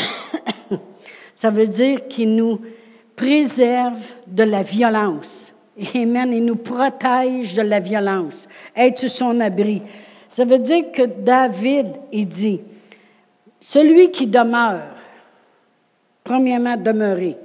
ça 1.35 1.49
veut 1.49 1.67
dire 1.67 2.07
qu'il 2.07 2.35
nous 2.35 2.61
préserve 3.19 3.99
de 4.27 4.43
la 4.43 4.63
violence. 4.63 5.51
Amen. 5.93 6.31
Il 6.31 6.45
nous 6.45 6.55
protège 6.55 7.53
de 7.53 7.61
la 7.61 7.81
violence. 7.81 8.47
Être 8.73 9.09
son 9.09 9.41
abri. 9.41 9.81
Ça 10.29 10.45
veut 10.45 10.59
dire 10.59 10.85
que 10.93 11.03
David, 11.03 11.87
il 12.13 12.27
dit, 12.27 12.61
celui 13.59 14.09
qui 14.11 14.25
demeure, 14.25 14.95
premièrement, 16.23 16.77
demeurer 16.77 17.35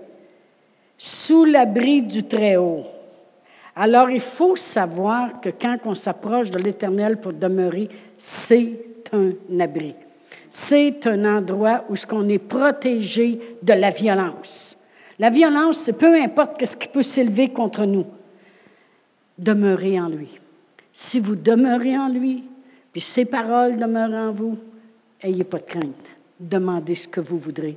sous 0.97 1.45
l'abri 1.45 2.02
du 2.02 2.23
Très-Haut. 2.23 2.85
Alors, 3.75 4.11
il 4.11 4.21
faut 4.21 4.54
savoir 4.54 5.40
que 5.40 5.49
quand 5.49 5.78
on 5.87 5.95
s'approche 5.95 6.52
de 6.52 6.59
l'Éternel 6.59 7.16
pour 7.16 7.33
demeurer, 7.33 7.88
c'est 8.16 8.75
un 9.12 9.33
abri. 9.59 9.97
C'est 10.49 11.04
un 11.09 11.25
endroit 11.25 11.85
où 11.88 11.97
ce 11.97 12.07
qu'on 12.07 12.28
est 12.28 12.38
protégé 12.38 13.40
de 13.61 13.73
la 13.73 13.90
violence. 13.90 14.74
La 15.18 15.30
violence, 15.30 15.78
c'est 15.78 15.92
peu 15.92 16.21
importe 16.21 16.64
ce 16.64 16.76
qui 16.76 16.88
peut 16.88 17.02
s'élever 17.02 17.49
contre 17.49 17.85
nous. 17.85 18.06
Demeurez 19.38 20.00
en 20.00 20.09
lui. 20.09 20.40
Si 20.92 21.21
vous 21.21 21.37
demeurez 21.37 21.97
en 21.97 22.09
lui, 22.09 22.44
puis 22.92 23.00
ses 23.00 23.25
paroles 23.25 23.78
demeurent 23.78 24.28
en 24.28 24.33
vous, 24.33 24.59
ayez 25.23 25.44
pas 25.44 25.59
de 25.59 25.64
crainte. 25.64 26.11
Demandez 26.38 26.94
ce 26.94 27.09
que 27.09 27.21
vous 27.21 27.38
voudrez. 27.38 27.76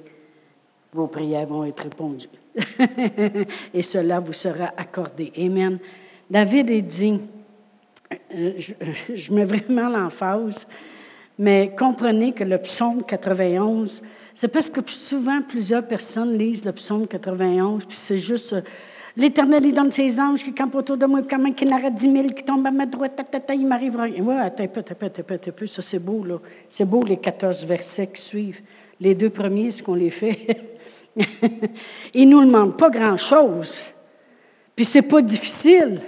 Vos 0.93 1.07
prières 1.07 1.47
vont 1.47 1.65
être 1.65 1.83
répondues. 1.83 2.27
Et 3.73 3.81
cela 3.81 4.19
vous 4.19 4.33
sera 4.33 4.73
accordé. 4.77 5.31
Amen. 5.37 5.79
David 6.29 6.69
est 6.69 6.81
dit, 6.81 7.19
euh, 8.33 8.53
je, 8.57 8.73
je 9.15 9.33
mets 9.33 9.45
vraiment 9.45 9.89
l'emphase, 9.89 10.67
mais 11.39 11.73
comprenez 11.77 12.33
que 12.33 12.43
le 12.43 12.57
psaume 12.57 13.03
91, 13.03 14.01
c'est 14.33 14.47
parce 14.47 14.69
que 14.69 14.81
souvent 14.87 15.41
plusieurs 15.41 15.87
personnes 15.87 16.37
lisent 16.37 16.65
le 16.65 16.71
psaume 16.71 17.07
91, 17.07 17.85
puis 17.85 17.97
c'est 17.97 18.17
juste 18.17 18.53
euh, 18.53 18.61
L'Éternel, 19.19 19.65
il 19.65 19.73
donne 19.73 19.89
ses 19.89 20.19
anges 20.19 20.43
qui 20.43 20.53
campent 20.53 20.75
autour 20.75 20.95
de 20.95 21.07
moi, 21.07 21.23
comme 21.23 21.47
un 21.47 21.51
qui 21.51 21.65
n'arrête 21.65 21.95
dix 21.95 22.07
mille, 22.07 22.31
qui 22.35 22.43
tombe 22.43 22.67
à 22.67 22.69
ma 22.69 22.85
droite, 22.85 23.19
ta, 23.31 23.55
il 23.55 23.65
m'arrivera 23.65 24.03
rien. 24.03 24.23
Oui, 24.23 24.35
attends 24.37 24.63
un 24.63 24.67
peu, 24.67 24.81
attends 24.81 25.07
attends 25.07 25.33
un 25.33 25.51
peu, 25.51 25.65
ça 25.65 25.81
c'est 25.81 25.97
beau, 25.97 26.23
là. 26.23 26.37
C'est 26.69 26.85
beau, 26.85 27.03
les 27.03 27.17
14 27.17 27.65
versets 27.65 28.05
qui 28.05 28.21
suivent. 28.21 28.61
Les 28.99 29.15
deux 29.15 29.31
premiers, 29.31 29.71
ce 29.71 29.81
qu'on 29.81 29.95
les 29.95 30.11
fait. 30.11 30.77
il 32.13 32.29
ne 32.29 32.35
nous 32.35 32.45
demande 32.45 32.77
pas 32.77 32.91
grand-chose. 32.91 33.81
Puis 34.75 34.85
c'est 34.85 35.01
pas 35.01 35.23
difficile. 35.23 35.99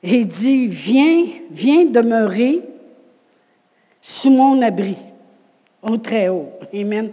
Il 0.00 0.28
dit, 0.28 0.68
viens, 0.68 1.24
viens 1.50 1.86
demeurer 1.86 2.62
sous 4.06 4.30
mon 4.30 4.62
abri, 4.62 4.94
au 5.82 5.96
très 5.96 6.28
haut. 6.28 6.48
Amen. 6.72 7.10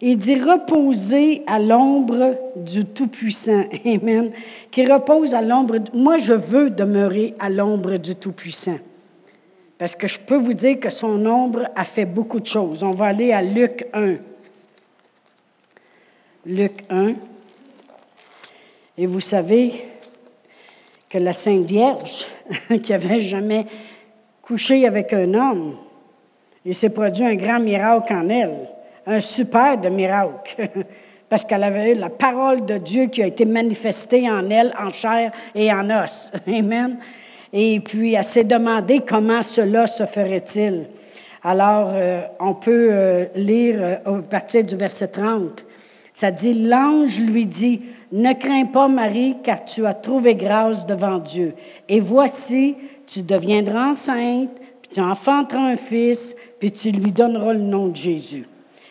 Il 0.00 0.16
dit 0.16 0.36
reposer 0.36 1.42
à 1.48 1.58
l'ombre 1.58 2.38
du 2.54 2.84
Tout-Puissant. 2.84 3.64
Amen. 3.84 4.30
Qui 4.70 4.86
repose 4.86 5.34
à 5.34 5.42
l'ombre. 5.42 5.78
Moi, 5.92 6.18
je 6.18 6.34
veux 6.34 6.70
demeurer 6.70 7.34
à 7.40 7.50
l'ombre 7.50 7.96
du 7.96 8.14
Tout-Puissant. 8.14 8.78
Parce 9.76 9.96
que 9.96 10.06
je 10.06 10.20
peux 10.20 10.36
vous 10.36 10.54
dire 10.54 10.78
que 10.78 10.88
son 10.88 11.26
ombre 11.26 11.68
a 11.74 11.84
fait 11.84 12.04
beaucoup 12.04 12.38
de 12.38 12.46
choses. 12.46 12.84
On 12.84 12.92
va 12.92 13.06
aller 13.06 13.32
à 13.32 13.42
Luc 13.42 13.84
1. 13.92 14.14
Luc 16.46 16.84
1. 16.88 17.14
Et 18.98 19.06
vous 19.06 19.18
savez 19.18 19.84
que 21.10 21.18
la 21.18 21.32
Sainte 21.32 21.66
Vierge, 21.66 22.28
qui 22.84 22.92
n'avait 22.92 23.20
jamais 23.20 23.66
couché 24.42 24.86
avec 24.86 25.12
un 25.12 25.34
homme, 25.34 25.76
il 26.66 26.74
s'est 26.74 26.90
produit 26.90 27.24
un 27.24 27.36
grand 27.36 27.60
miracle 27.60 28.12
en 28.12 28.28
elle 28.28 28.66
un 29.06 29.20
super 29.20 29.78
de 29.78 29.88
miracle, 29.88 30.68
parce 31.28 31.44
qu'elle 31.44 31.62
avait 31.62 31.92
eu 31.92 31.94
la 31.94 32.10
parole 32.10 32.64
de 32.64 32.78
Dieu 32.78 33.06
qui 33.06 33.22
a 33.22 33.26
été 33.26 33.44
manifestée 33.44 34.28
en 34.28 34.50
elle, 34.50 34.72
en 34.78 34.90
chair 34.90 35.32
et 35.54 35.72
en 35.72 35.88
os. 35.90 36.30
Amen. 36.46 36.98
Et 37.52 37.80
puis, 37.80 38.14
elle 38.14 38.24
s'est 38.24 38.44
demandé 38.44 39.00
comment 39.06 39.42
cela 39.42 39.86
se 39.86 40.04
ferait-il. 40.04 40.86
Alors, 41.42 41.92
euh, 41.94 42.22
on 42.40 42.54
peut 42.54 42.88
euh, 42.90 43.26
lire 43.36 43.76
euh, 43.80 44.18
à 44.18 44.22
partir 44.22 44.64
du 44.64 44.74
verset 44.74 45.08
30. 45.08 45.64
Ça 46.12 46.30
dit, 46.30 46.54
l'ange 46.54 47.20
lui 47.20 47.46
dit, 47.46 47.82
ne 48.10 48.32
crains 48.32 48.64
pas 48.64 48.88
Marie, 48.88 49.36
car 49.44 49.64
tu 49.64 49.86
as 49.86 49.94
trouvé 49.94 50.34
grâce 50.34 50.86
devant 50.86 51.18
Dieu. 51.18 51.54
Et 51.88 52.00
voici, 52.00 52.74
tu 53.06 53.22
deviendras 53.22 53.90
enceinte, 53.90 54.50
tu 54.96 55.02
enfanteras 55.02 55.60
un 55.60 55.76
fils, 55.76 56.34
puis 56.58 56.72
tu 56.72 56.90
lui 56.90 57.12
donneras 57.12 57.52
le 57.52 57.60
nom 57.60 57.88
de 57.88 57.96
Jésus. 57.96 58.48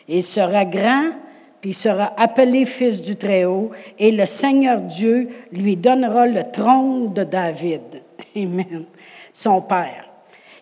Il 0.08 0.22
sera 0.22 0.64
grand, 0.64 1.14
puis 1.62 1.72
il 1.72 1.74
sera 1.74 2.14
appelé 2.16 2.66
fils 2.66 3.02
du 3.02 3.16
Très-Haut, 3.16 3.72
et 3.98 4.12
le 4.12 4.28
Seigneur 4.28 4.82
Dieu 4.82 5.30
lui 5.52 5.76
donnera 5.76 6.28
le 6.28 6.44
trône 6.52 7.12
de 7.12 7.24
David. 7.24 8.04
Amen. 8.36 8.86
Son 9.34 9.64
père. 9.64 10.08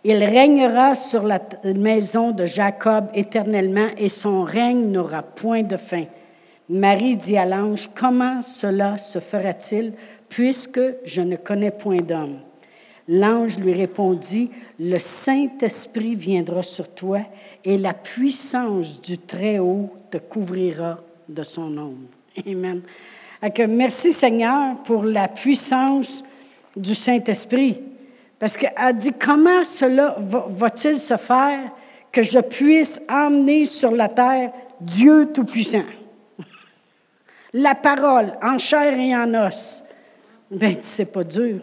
Il 0.05 0.23
régnera 0.23 0.95
sur 0.95 1.23
la 1.23 1.41
maison 1.75 2.31
de 2.31 2.45
Jacob 2.45 3.07
éternellement, 3.13 3.89
et 3.97 4.07
son 4.07 4.43
règne 4.43 4.91
n'aura 4.91 5.23
point 5.23 5.63
de 5.63 5.75
fin. 5.75 6.05
Marie 6.69 7.17
dit 7.17 7.38
à 7.38 7.45
l'ange, 7.45 7.89
Comment 7.93 8.41
cela 8.41 8.97
se 8.97 9.19
fera-t-il, 9.19 9.91
puisque 10.29 10.79
je 11.03 11.19
ne 11.19 11.35
connais 11.35 11.71
point 11.71 11.97
d'homme? 11.97 12.39
L'ange 13.07 13.60
lui 13.60 13.74
répondit, 13.74 14.50
Le 14.79 14.98
Saint-Esprit 14.98 16.15
viendra 16.15 16.63
sur 16.63 16.88
toi 16.93 17.19
et 17.63 17.77
la 17.77 17.93
puissance 17.93 19.01
du 19.01 19.17
Très-Haut 19.17 19.89
te 20.10 20.17
couvrira 20.17 21.00
de 21.27 21.43
son 21.43 21.77
ombre. 21.77 22.10
Amen. 22.48 22.81
merci 23.67 24.13
Seigneur 24.13 24.81
pour 24.83 25.03
la 25.03 25.27
puissance 25.27 26.24
du 26.75 26.95
Saint-Esprit. 26.95 27.81
Parce 28.39 28.57
qu'elle 28.57 28.98
dit, 28.98 29.13
comment 29.13 29.63
cela 29.63 30.17
va-t-il 30.19 30.98
se 30.98 31.17
faire 31.17 31.72
que 32.12 32.24
je 32.24 32.39
puisse 32.39 33.01
emmener 33.10 33.65
sur 33.65 33.91
la 33.91 34.07
terre 34.07 34.51
Dieu 34.79 35.29
Tout-Puissant? 35.33 35.83
La 37.53 37.75
parole 37.75 38.33
en 38.41 38.57
chair 38.57 38.98
et 38.98 39.15
en 39.15 39.48
os. 39.48 39.83
Ben, 40.50 40.77
c'est 40.81 41.05
pas 41.05 41.24
dur. 41.24 41.62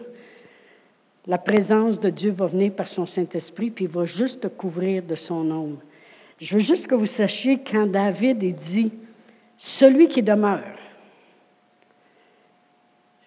La 1.27 1.37
présence 1.37 1.99
de 1.99 2.09
Dieu 2.09 2.31
va 2.31 2.47
venir 2.47 2.73
par 2.73 2.87
son 2.87 3.05
Saint-Esprit, 3.05 3.69
puis 3.69 3.85
il 3.85 3.91
va 3.91 4.05
juste 4.05 4.41
te 4.41 4.47
couvrir 4.47 5.03
de 5.03 5.15
son 5.15 5.49
ombre. 5.51 5.77
Je 6.39 6.55
veux 6.55 6.61
juste 6.61 6.87
que 6.87 6.95
vous 6.95 7.05
sachiez 7.05 7.59
quand 7.59 7.85
David 7.85 8.43
est 8.43 8.51
dit 8.51 8.91
Celui 9.57 10.07
qui 10.07 10.23
demeure 10.23 10.63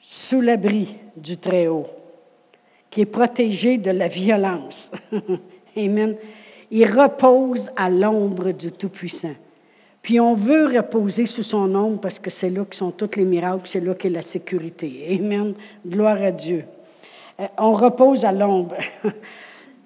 sous 0.02 0.40
l'abri 0.40 0.96
du 1.16 1.36
Très-Haut, 1.36 1.86
qui 2.90 3.02
est 3.02 3.06
protégé 3.06 3.78
de 3.78 3.92
la 3.92 4.08
violence, 4.08 4.90
Amen, 5.76 6.16
il 6.70 6.86
repose 6.86 7.70
à 7.76 7.88
l'ombre 7.88 8.50
du 8.50 8.72
Tout-Puissant. 8.72 9.34
Puis 10.02 10.18
on 10.20 10.34
veut 10.34 10.66
reposer 10.66 11.26
sous 11.26 11.42
son 11.42 11.72
ombre 11.74 12.00
parce 12.00 12.18
que 12.18 12.30
c'est 12.30 12.50
là 12.50 12.64
que 12.64 12.74
sont 12.74 12.90
tous 12.90 13.16
les 13.16 13.24
miracles, 13.24 13.62
c'est 13.64 13.80
là 13.80 13.94
qu'est 13.94 14.10
la 14.10 14.22
sécurité. 14.22 15.18
Amen. 15.18 15.54
Gloire 15.86 16.20
à 16.20 16.30
Dieu. 16.30 16.64
Euh, 17.40 17.46
on 17.58 17.72
repose 17.72 18.24
à 18.24 18.32
l'ombre. 18.32 18.76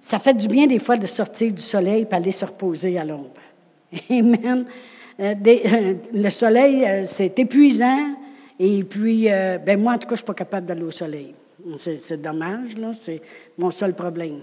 Ça 0.00 0.19
fait 0.19 0.35
du 0.35 0.49
bien 0.49 0.67
des 0.67 0.78
fois 0.78 0.97
de 0.97 1.07
sortir 1.07 1.52
du 1.52 1.62
soleil 1.62 2.07
et 2.09 2.14
aller 2.14 2.31
se 2.31 2.45
reposer 2.45 2.99
à 2.99 3.05
l'ombre. 3.05 3.31
Amen. 4.11 4.67
Euh, 5.21 5.35
euh, 5.47 5.95
le 6.12 6.31
soleil, 6.31 7.07
c'est 7.07 7.38
épuisant. 7.38 8.14
Et 8.61 8.83
puis, 8.85 9.28
ben 9.28 9.81
moi, 9.81 9.95
en 9.95 9.99
tout 9.99 10.09
cas, 10.09 10.11
je 10.11 10.12
ne 10.14 10.17
suis 10.17 10.25
pas 10.25 10.35
capable 10.35 10.67
d'aller 10.67 10.83
au 10.83 10.90
soleil. 10.90 11.35
C'est 11.76 12.21
dommage, 12.21 12.76
là. 12.76 12.93
C'est 12.93 13.21
mon 13.57 13.71
seul 13.71 13.95
problème. 13.95 14.40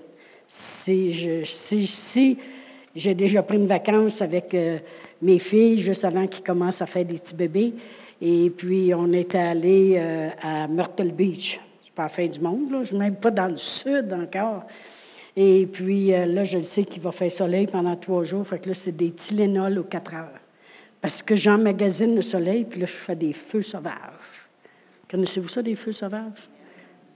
Si, 0.47 1.13
je, 1.13 1.43
si, 1.43 2.37
j'ai 2.95 3.13
déjà 3.13 3.43
pris 3.43 3.57
une 3.57 3.67
vacance 3.67 4.21
avec 4.21 4.55
mes 5.21 5.39
filles 5.39 5.79
juste 5.79 6.05
avant 6.05 6.27
qu'ils 6.27 6.43
commencent 6.43 6.81
à 6.81 6.85
faire 6.85 7.03
des 7.03 7.15
petits 7.15 7.35
bébés. 7.35 7.73
Et 8.21 8.49
puis, 8.49 8.93
on 8.93 9.11
est 9.11 9.35
allé 9.35 10.01
à 10.41 10.67
Myrtle 10.67 11.11
Beach 11.11 11.59
pas 11.95 12.03
la 12.03 12.09
fin 12.09 12.27
du 12.27 12.39
monde, 12.39 12.71
là. 12.71 12.79
je 12.81 12.87
suis 12.87 12.97
même 12.97 13.15
pas 13.15 13.31
dans 13.31 13.47
le 13.47 13.57
sud 13.57 14.13
encore. 14.13 14.63
Et 15.35 15.65
puis 15.65 16.13
euh, 16.13 16.25
là, 16.25 16.43
je 16.43 16.59
sais 16.61 16.83
qu'il 16.83 17.01
va 17.01 17.11
faire 17.11 17.31
soleil 17.31 17.67
pendant 17.67 17.95
trois 17.95 18.23
jours. 18.23 18.45
Fait 18.45 18.59
que 18.59 18.69
là, 18.69 18.73
c'est 18.73 18.95
des 18.95 19.11
Tylenol 19.11 19.79
aux 19.79 19.83
quatre 19.83 20.13
heures. 20.13 20.39
Parce 21.01 21.21
que 21.21 21.35
j'emmagasine 21.35 22.15
le 22.15 22.21
soleil, 22.21 22.65
puis 22.65 22.79
là, 22.79 22.85
je 22.85 22.93
fais 22.93 23.15
des 23.15 23.33
feux 23.33 23.61
sauvages. 23.61 24.49
Connaissez-vous 25.09 25.49
ça, 25.49 25.61
des 25.61 25.75
feux 25.75 25.91
sauvages? 25.91 26.49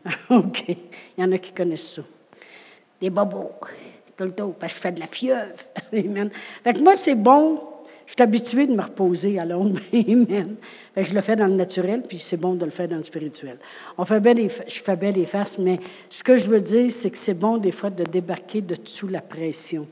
OK. 0.30 0.66
Il 0.68 0.78
y 1.18 1.24
en 1.24 1.32
a 1.32 1.38
qui 1.38 1.52
connaissent 1.52 1.96
ça. 1.96 2.02
Des 3.02 3.10
bobos, 3.10 3.52
tout 4.16 4.24
le 4.26 4.32
temps, 4.32 4.52
parce 4.52 4.74
que 4.74 4.78
je 4.78 4.82
fais 4.82 4.92
de 4.92 5.00
la 5.00 5.08
fièvre. 5.08 5.58
Amen. 5.94 6.30
Fait 6.64 6.74
que 6.74 6.80
moi, 6.80 6.96
c'est 6.96 7.16
bon. 7.16 7.62
Je 8.10 8.14
suis 8.14 8.24
habituée 8.24 8.66
de 8.66 8.74
me 8.74 8.82
reposer 8.82 9.38
à 9.38 9.46
l'ombre. 9.46 9.80
Amen. 9.94 10.56
Je 10.98 11.14
le 11.14 11.22
fais 11.22 11.36
dans 11.36 11.46
le 11.46 11.54
naturel, 11.54 12.02
puis 12.02 12.18
c'est 12.18 12.38
bon 12.38 12.56
de 12.56 12.66
le 12.66 12.72
faire 12.72 12.88
dans 12.88 12.98
le 12.98 13.04
spirituel. 13.04 13.60
On 14.00 14.04
fait 14.04 14.20
je 14.68 14.80
fais 14.82 14.96
bien 14.96 15.12
les 15.12 15.28
faces, 15.28 15.60
mais 15.60 15.80
ce 16.10 16.24
que 16.24 16.36
je 16.36 16.50
veux 16.50 16.60
dire, 16.60 16.92
c'est 16.92 17.12
que 17.12 17.18
c'est 17.20 17.36
bon 17.36 17.58
des 17.58 17.72
fois 17.72 17.92
de 17.92 18.04
débarquer 18.04 18.62
de 18.62 18.76
sous 18.84 19.08
la 19.08 19.22
pression. 19.22 19.86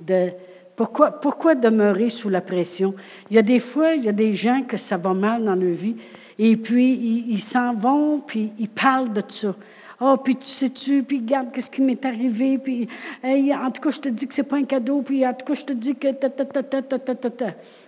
De, 0.00 0.28
pourquoi, 0.76 1.10
pourquoi 1.10 1.56
demeurer 1.56 2.08
sous 2.08 2.28
la 2.28 2.40
pression? 2.40 2.94
Il 3.30 3.34
y 3.34 3.38
a 3.40 3.42
des 3.42 3.58
fois, 3.58 3.94
il 3.94 4.04
y 4.04 4.08
a 4.08 4.12
des 4.12 4.34
gens 4.34 4.62
que 4.62 4.76
ça 4.76 4.96
va 4.96 5.12
mal 5.12 5.44
dans 5.44 5.56
leur 5.56 5.74
vie, 5.74 5.96
et 6.38 6.56
puis 6.56 7.26
ils 7.28 7.40
s'en 7.40 7.74
vont, 7.74 8.20
puis 8.20 8.52
ils 8.60 8.68
parlent 8.68 9.12
de 9.12 9.22
ça. 9.26 9.56
Oh, 10.04 10.16
puis 10.16 10.34
tu 10.34 10.46
sais-tu, 10.46 11.04
puis 11.04 11.18
regarde 11.18 11.52
qu'est-ce 11.52 11.70
qui 11.70 11.80
m'est 11.80 12.04
arrivé, 12.04 12.58
puis 12.58 12.88
en 13.22 13.70
tout 13.70 13.80
cas, 13.80 13.90
je 13.90 14.00
te 14.00 14.08
dis 14.08 14.26
que 14.26 14.34
c'est 14.34 14.42
pas 14.42 14.56
un 14.56 14.64
cadeau, 14.64 15.00
puis 15.00 15.24
en 15.24 15.32
tout 15.32 15.46
cas, 15.46 15.54
je 15.54 15.64
te 15.64 15.72
dis 15.72 15.94
que 15.94 16.10
ta, 16.10 16.28
ta, 16.28 16.44
ta, 16.44 16.62
ta, 16.64 16.98
ta, 16.98 17.14
ta, 17.14 17.30
ta, 17.30 17.46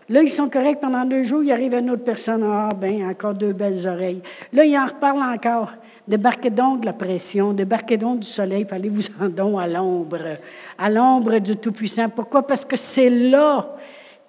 Là, 0.08 0.22
ils 0.22 0.28
sont 0.28 0.48
corrects 0.48 0.80
pendant 0.80 1.04
deux 1.04 1.24
jours, 1.24 1.42
il 1.42 1.50
arrive 1.50 1.74
une 1.74 1.90
autre 1.90 2.04
personne, 2.04 2.44
ah, 2.46 2.68
ben, 2.72 3.10
encore 3.10 3.34
deux 3.34 3.52
belles 3.52 3.88
oreilles. 3.88 4.22
Là, 4.52 4.64
ils 4.64 4.78
en 4.78 4.86
reparlent 4.86 5.24
encore. 5.24 5.72
Débarquez 6.06 6.50
donc 6.50 6.82
de 6.82 6.86
la 6.86 6.92
pression, 6.92 7.52
débarquez 7.52 7.96
donc 7.96 8.20
du 8.20 8.28
soleil, 8.28 8.64
puis 8.64 8.76
allez-vous-en 8.76 9.30
donc 9.30 9.60
à 9.60 9.66
l'ombre, 9.66 10.36
à 10.78 10.90
l'ombre 10.90 11.40
du 11.40 11.56
Tout-Puissant. 11.56 12.10
Pourquoi? 12.10 12.46
Parce 12.46 12.64
que 12.64 12.76
c'est 12.76 13.10
là 13.10 13.74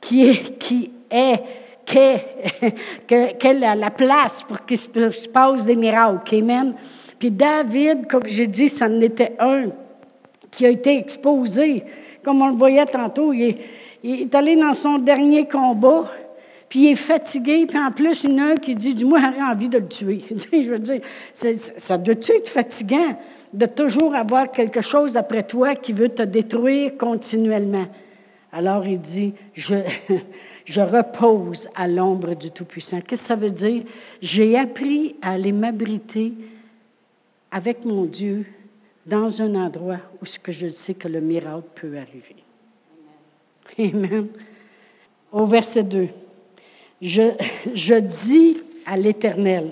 qui 0.01 0.27
est, 0.27 0.57
qui 0.57 0.91
est, 1.11 1.43
qu'est, 1.85 3.53
la, 3.59 3.75
la 3.75 3.91
place 3.91 4.41
pour 4.41 4.65
qu'il 4.65 4.77
se 4.79 5.29
passe 5.29 5.65
des 5.65 5.75
miracles. 5.75 6.35
Amen. 6.35 6.73
Puis 7.25 7.32
David, 7.32 8.05
comme 8.05 8.27
j'ai 8.27 8.46
dit, 8.46 8.70
ça 8.70 8.86
en 8.86 9.01
était 9.01 9.32
un 9.39 9.70
qui 10.51 10.63
a 10.63 10.70
été 10.70 10.96
exposé. 10.96 11.84
Comme 12.24 12.39
on 12.44 12.50
le 12.50 12.55
voyait 12.55 12.86
tantôt, 12.86 13.34
il 13.34 13.58
est, 14.03 14.36
allé 14.36 14.55
dans 14.55 14.74
son 14.74 15.00
dernier 15.00 15.48
combat, 15.48 16.12
puis 16.70 16.82
il 16.82 16.91
est 16.91 16.96
fatigué, 16.96 17.65
puis 17.65 17.79
en 17.79 17.89
plus, 17.89 18.25
il 18.25 18.29
y 18.29 18.34
en 18.36 18.46
a 18.46 18.51
un 18.51 18.55
qui 18.58 18.75
dit, 18.75 18.94
du 18.94 19.05
moins, 19.05 19.22
j'aurais 19.22 19.41
envie 19.41 19.70
de 19.70 19.79
le 19.79 19.88
tuer. 19.88 20.22
Je 20.53 20.70
veux 20.70 20.77
dire, 20.77 21.01
ça 21.34 21.98
doit-tu 21.98 22.32
être 22.34 22.48
fatigant 22.48 23.17
de 23.51 23.65
toujours 23.65 24.13
avoir 24.13 24.51
quelque 24.51 24.82
chose 24.82 25.17
après 25.17 25.41
toi 25.41 25.74
qui 25.74 25.94
veut 25.94 26.10
te 26.10 26.22
détruire 26.22 26.96
continuellement? 26.96 27.88
Alors 28.51 28.86
il 28.86 29.01
dit, 29.01 29.34
je, 29.55 29.77
je 30.65 30.82
repose 30.82 31.70
à 31.74 31.88
l'ombre 31.88 32.36
du 32.36 32.51
Tout-Puissant. 32.51 33.01
Qu'est-ce 33.01 33.24
que 33.24 33.27
ça 33.29 33.36
veut 33.36 33.50
dire? 33.50 33.82
J'ai 34.22 34.55
appris 34.60 35.15
à 35.24 35.32
aller 35.32 35.51
m'abriter 35.51 36.32
avec 37.55 37.85
mon 37.85 38.03
Dieu 38.03 38.45
dans 39.05 39.41
un 39.41 39.55
endroit 39.55 40.00
où 40.21 40.25
ce 40.25 40.38
que 40.38 40.51
je 40.51 40.67
sais 40.67 40.93
que 40.93 41.07
le 41.07 41.21
miracle 41.21 41.63
peut 41.74 41.97
arriver. 41.97 42.35
Amen. 43.79 44.27
Au 45.31 45.45
verset 45.45 45.83
2, 45.83 46.09
je, 47.01 47.31
je 47.74 47.95
dis 47.95 48.57
à 48.85 48.97
l'Éternel, 48.97 49.71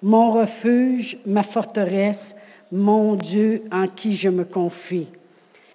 mon 0.00 0.30
refuge, 0.30 1.18
ma 1.26 1.42
forteresse, 1.42 2.36
mon 2.70 3.16
Dieu 3.16 3.64
en 3.72 3.88
qui 3.88 4.12
je 4.12 4.28
me 4.28 4.44
confie. 4.44 5.08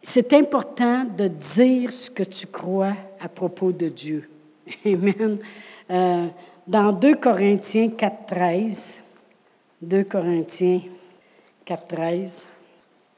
C'est 0.02 0.32
important 0.32 1.04
de 1.04 1.28
dire 1.28 1.92
ce 1.92 2.10
que 2.10 2.24
tu 2.24 2.48
crois 2.48 2.96
à 3.20 3.28
propos 3.28 3.74
de 3.74 3.90
Dieu. 3.90 4.30
Amen. 4.86 5.40
Euh, 5.90 6.28
dans 6.66 6.94
2 6.94 7.16
Corinthiens 7.16 7.90
4, 7.90 8.26
13, 8.28 9.01
2 9.82 10.04
Corinthiens 10.04 10.82
4, 11.66 11.88
13. 11.88 12.48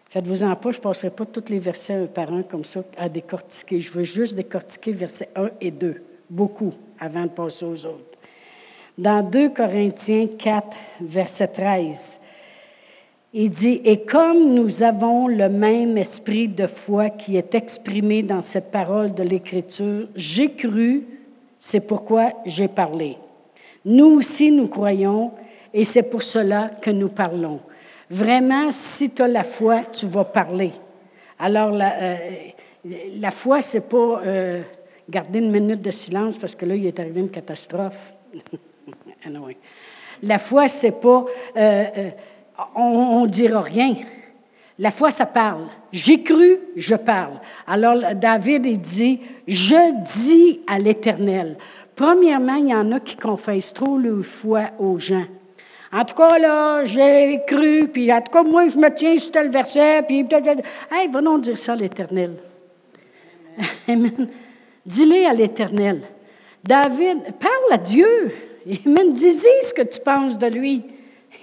Faites-vous-en 0.09 0.55
pas, 0.55 0.71
je 0.71 0.77
ne 0.77 0.83
passerai 0.83 1.09
pas 1.09 1.25
tous 1.25 1.49
les 1.49 1.59
versets 1.59 1.93
un 1.93 2.05
par 2.05 2.31
un 2.31 2.43
comme 2.43 2.63
ça 2.63 2.83
à 2.97 3.09
décortiquer. 3.09 3.81
Je 3.81 3.91
veux 3.91 4.05
juste 4.05 4.35
décortiquer 4.35 4.93
versets 4.93 5.27
1 5.35 5.49
et 5.59 5.71
2, 5.71 6.01
beaucoup, 6.29 6.71
avant 6.99 7.23
de 7.23 7.29
passer 7.29 7.65
aux 7.65 7.85
autres. 7.85 8.17
Dans 8.97 9.27
2 9.27 9.49
Corinthiens 9.49 10.27
4, 10.37 10.77
verset 11.01 11.47
13, 11.47 12.21
il 13.33 13.49
dit, 13.49 13.81
Et 13.83 14.03
comme 14.03 14.53
nous 14.53 14.83
avons 14.83 15.27
le 15.27 15.49
même 15.49 15.97
esprit 15.97 16.47
de 16.47 16.67
foi 16.67 17.09
qui 17.09 17.35
est 17.35 17.55
exprimé 17.55 18.23
dans 18.23 18.41
cette 18.41 18.71
parole 18.71 19.13
de 19.13 19.23
l'Écriture, 19.23 20.07
j'ai 20.15 20.53
cru, 20.53 21.03
c'est 21.57 21.81
pourquoi 21.81 22.31
j'ai 22.45 22.69
parlé. 22.69 23.17
Nous 23.83 24.05
aussi, 24.05 24.49
nous 24.51 24.67
croyons, 24.67 25.31
et 25.73 25.83
c'est 25.83 26.03
pour 26.03 26.23
cela 26.23 26.69
que 26.81 26.91
nous 26.91 27.09
parlons. 27.09 27.59
Vraiment, 28.09 28.69
si 28.69 29.09
tu 29.09 29.21
as 29.21 29.27
la 29.27 29.43
foi, 29.43 29.81
tu 29.85 30.05
vas 30.05 30.25
parler. 30.25 30.71
Alors, 31.39 31.71
la, 31.71 32.01
euh, 32.01 32.17
la 33.15 33.31
foi, 33.31 33.61
c'est 33.61 33.87
pas 33.87 34.21
euh, 34.25 34.61
garder 35.09 35.39
une 35.39 35.51
minute 35.51 35.81
de 35.81 35.91
silence 35.91 36.37
parce 36.37 36.55
que 36.55 36.65
là, 36.65 36.75
il 36.75 36.85
est 36.85 36.99
arrivé 36.99 37.21
une 37.21 37.31
catastrophe. 37.31 38.13
anyway. 39.25 39.57
La 40.21 40.37
foi, 40.37 40.67
c'est 40.67 40.91
pas 40.91 41.25
euh, 41.57 42.11
on, 42.75 43.23
ne 43.23 43.27
dira 43.27 43.61
rien. 43.61 43.95
La 44.79 44.91
foi, 44.91 45.11
ça 45.11 45.25
parle. 45.25 45.65
J'ai 45.91 46.23
cru, 46.23 46.59
je 46.75 46.95
parle. 46.95 47.39
Alors, 47.67 47.95
David, 48.15 48.65
il 48.65 48.79
dit, 48.79 49.21
je 49.47 50.03
dis 50.03 50.61
à 50.67 50.79
l'Éternel. 50.79 51.57
Premièrement, 51.95 52.55
il 52.55 52.69
y 52.69 52.75
en 52.75 52.91
a 52.91 52.99
qui 52.99 53.15
confessent 53.15 53.73
trop 53.73 53.97
leur 53.97 54.25
foi 54.25 54.71
aux 54.79 54.97
gens. 54.97 55.25
En 55.93 56.03
tout 56.05 56.15
cas, 56.15 56.39
là, 56.39 56.83
j'ai 56.85 57.41
cru, 57.45 57.87
puis 57.87 58.11
en 58.11 58.19
tout 58.19 58.31
cas, 58.31 58.41
moi, 58.41 58.67
je 58.67 58.77
me 58.79 58.89
tiens 58.89 59.15
sur 59.15 59.31
tel 59.31 59.51
verset, 59.51 60.01
puis 60.07 60.23
peut-être. 60.23 60.63
Hey, 60.91 61.07
va 61.07 61.21
donc 61.21 61.41
dire 61.41 61.57
ça 61.57 61.73
à 61.73 61.75
l'Éternel. 61.75 62.37
Amen. 63.87 64.27
Dis-le 64.83 65.27
à 65.27 65.33
l'Éternel. 65.33 66.01
David, 66.63 67.19
parle 67.39 67.73
à 67.73 67.77
Dieu. 67.77 68.33
Amen. 68.85 69.13
Dis-y 69.13 69.63
ce 69.63 69.73
que 69.73 69.83
tu 69.83 69.99
penses 69.99 70.39
de 70.39 70.47
lui. 70.47 70.83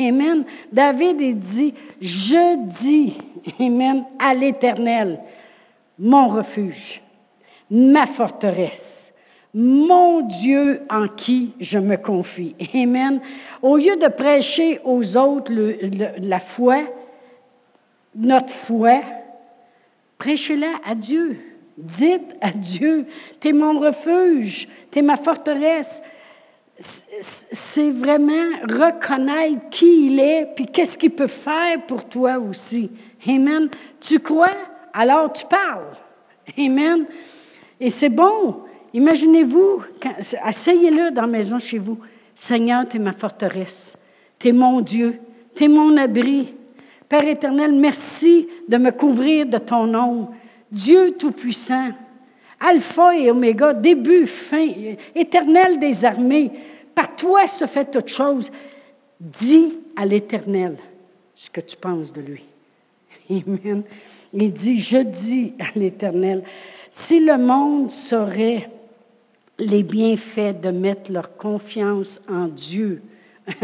Amen. 0.01 0.45
David, 0.73 1.21
il 1.21 1.39
dit 1.39 1.75
Je 2.01 2.67
dis, 2.67 3.19
Amen, 3.61 4.05
à 4.19 4.35
l'Éternel, 4.35 5.21
mon 5.97 6.27
refuge, 6.27 7.01
ma 7.71 8.07
forteresse 8.07 9.10
mon 9.55 10.21
Dieu 10.21 10.83
en 10.89 11.09
qui 11.09 11.53
je 11.59 11.79
me 11.79 11.97
confie. 11.97 12.55
Amen. 12.75 13.21
Au 13.63 13.77
lieu 13.77 13.97
de 13.97 14.09
prêcher 14.09 14.81
aux 14.85 15.17
autres 15.17 15.53
la 16.19 16.41
foi, 16.41 16.83
notre 18.15 18.53
foi, 18.53 19.01
prêchez-la 20.19 20.73
à 20.85 20.95
Dieu. 20.95 21.39
Dites 21.77 22.37
à 22.41 22.51
Dieu, 22.51 23.07
tu 23.41 23.49
es 23.49 23.53
mon 23.53 23.79
refuge, 23.79 24.69
tu 24.91 24.99
es 24.99 25.03
ma 25.03 25.17
forteresse. 25.17 26.03
C'est 26.79 27.91
vraiment 27.91 28.57
reconnaître 28.63 29.69
qui 29.71 30.07
il 30.07 30.21
est, 30.21 30.49
puis 30.55 30.67
qu'est-ce 30.67 30.97
qu'il 30.97 31.11
peut 31.11 31.27
faire 31.27 31.85
pour 31.87 32.09
toi 32.09 32.39
aussi. 32.39 32.91
Amen. 33.27 33.69
Tu 34.01 34.19
crois, 34.19 34.57
alors 34.93 35.33
tu 35.33 35.45
parles. 35.47 35.97
Amen. 36.59 37.07
Et 37.79 37.91
c'est 37.91 38.09
bon. 38.09 38.63
Imaginez-vous, 38.93 39.83
asseyez-le 40.43 41.11
dans 41.11 41.23
la 41.23 41.29
maison 41.29 41.59
chez 41.59 41.79
vous. 41.79 41.99
Seigneur, 42.35 42.89
tu 42.89 42.97
es 42.97 43.01
ma 43.01 43.13
forteresse. 43.13 43.97
Tu 44.39 44.49
es 44.49 44.53
mon 44.53 44.81
Dieu. 44.81 45.21
Tu 45.55 45.65
es 45.65 45.69
mon 45.69 45.97
abri. 45.97 46.55
Père 47.09 47.27
éternel, 47.27 47.73
merci 47.73 48.49
de 48.69 48.77
me 48.77 48.91
couvrir 48.91 49.47
de 49.47 49.59
ton 49.59 49.87
nom. 49.87 50.31
Dieu 50.71 51.13
Tout-Puissant, 51.19 51.91
Alpha 52.61 53.17
et 53.17 53.31
Oméga, 53.31 53.75
début, 53.75 54.27
fin, 54.27 54.69
éternel 55.15 55.79
des 55.79 56.05
armées. 56.05 56.53
Par 56.95 57.17
toi 57.17 57.47
se 57.47 57.67
fait 57.67 57.91
toute 57.91 58.09
chose. 58.09 58.51
Dis 59.19 59.77
à 59.97 60.07
l'Éternel 60.07 60.77
ce 61.35 61.51
que 61.51 61.61
tu 61.61 61.77
penses 61.77 62.13
de 62.13 62.21
lui. 62.21 62.45
Amen. 63.31 63.83
Il 64.33 64.53
dit, 64.53 64.77
je 64.79 64.99
dis 64.99 65.55
à 65.59 65.77
l'Éternel, 65.77 66.45
si 66.91 67.21
le 67.21 67.37
monde 67.39 67.91
saurait 67.91 68.71
les 69.61 69.83
bienfaits 69.83 70.61
de 70.61 70.71
mettre 70.71 71.13
leur 71.13 71.37
confiance 71.37 72.21
en 72.29 72.47
Dieu. 72.47 73.03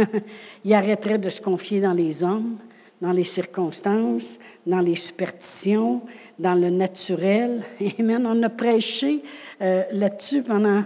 Ils 0.65 0.75
arrêteraient 0.75 1.19
de 1.19 1.31
se 1.31 1.41
confier 1.41 1.81
dans 1.81 1.93
les 1.93 2.23
hommes, 2.23 2.59
dans 3.01 3.13
les 3.13 3.25
circonstances, 3.25 4.39
dans 4.67 4.81
les 4.81 4.95
superstitions, 4.95 6.03
dans 6.39 6.55
le 6.55 6.71
naturel. 6.71 7.63
Amen. 7.99 8.27
On 8.27 8.43
a 8.43 8.49
prêché 8.51 9.23
euh, 9.61 9.85
là-dessus 9.93 10.43
pendant 10.43 10.85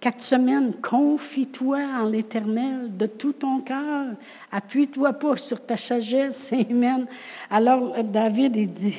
quatre 0.00 0.22
semaines. 0.22 0.74
Confie-toi 0.82 1.78
en 1.78 2.08
l'Éternel 2.08 2.94
de 2.96 3.06
tout 3.06 3.32
ton 3.32 3.60
cœur. 3.60 4.14
Appuie-toi 4.50 5.14
pas 5.14 5.36
sur 5.36 5.64
ta 5.64 5.76
sagesse. 5.76 6.52
Amen. 6.70 7.06
Alors, 7.50 8.02
David, 8.04 8.56
il 8.56 8.72
dit, 8.72 8.96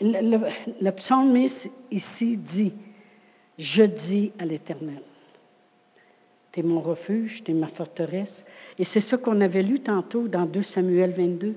le, 0.00 0.36
le, 0.36 0.40
le 0.80 0.90
psalmiste 0.92 1.70
ici 1.90 2.36
dit, 2.36 2.72
je 3.60 3.82
dis 3.82 4.32
à 4.38 4.46
l'Éternel. 4.46 5.02
Tu 6.50 6.60
es 6.60 6.62
mon 6.62 6.80
refuge, 6.80 7.44
tu 7.44 7.50
es 7.50 7.54
ma 7.54 7.68
forteresse. 7.68 8.44
Et 8.78 8.84
c'est 8.84 9.00
ça 9.00 9.18
qu'on 9.18 9.40
avait 9.42 9.62
lu 9.62 9.80
tantôt 9.80 10.28
dans 10.28 10.46
2 10.46 10.62
Samuel 10.62 11.12
22. 11.12 11.54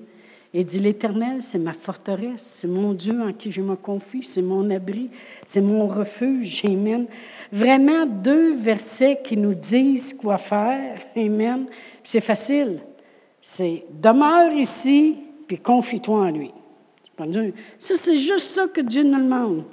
Et 0.56 0.64
dit, 0.64 0.80
l'Éternel, 0.80 1.42
c'est 1.42 1.58
ma 1.58 1.74
forteresse, 1.74 2.44
c'est 2.44 2.68
mon 2.68 2.94
Dieu 2.94 3.20
en 3.20 3.34
qui 3.34 3.52
je 3.52 3.62
me 3.62 3.76
confie, 3.76 4.22
c'est 4.22 4.44
mon 4.44 4.70
abri, 4.70 5.10
c'est 5.48 5.62
mon 5.62 5.88
refuge. 5.88 6.64
Amen. 6.66 7.08
Vraiment 7.52 8.06
deux 8.06 8.54
versets 8.54 9.20
qui 9.24 9.36
nous 9.36 9.56
disent 9.56 10.14
quoi 10.14 10.38
faire. 10.38 11.00
Amen. 11.16 11.66
C'est 12.04 12.22
facile. 12.22 12.82
C'est 13.42 13.86
demeure 13.90 14.52
ici, 14.54 15.16
puis 15.48 15.58
confie-toi 15.58 16.18
en 16.18 16.30
lui. 16.30 16.52
Ça, 17.78 17.96
c'est 17.96 18.16
juste 18.16 18.48
ça 18.48 18.68
que 18.68 18.82
Dieu 18.82 19.04
nous 19.04 19.24
demande. 19.24 19.64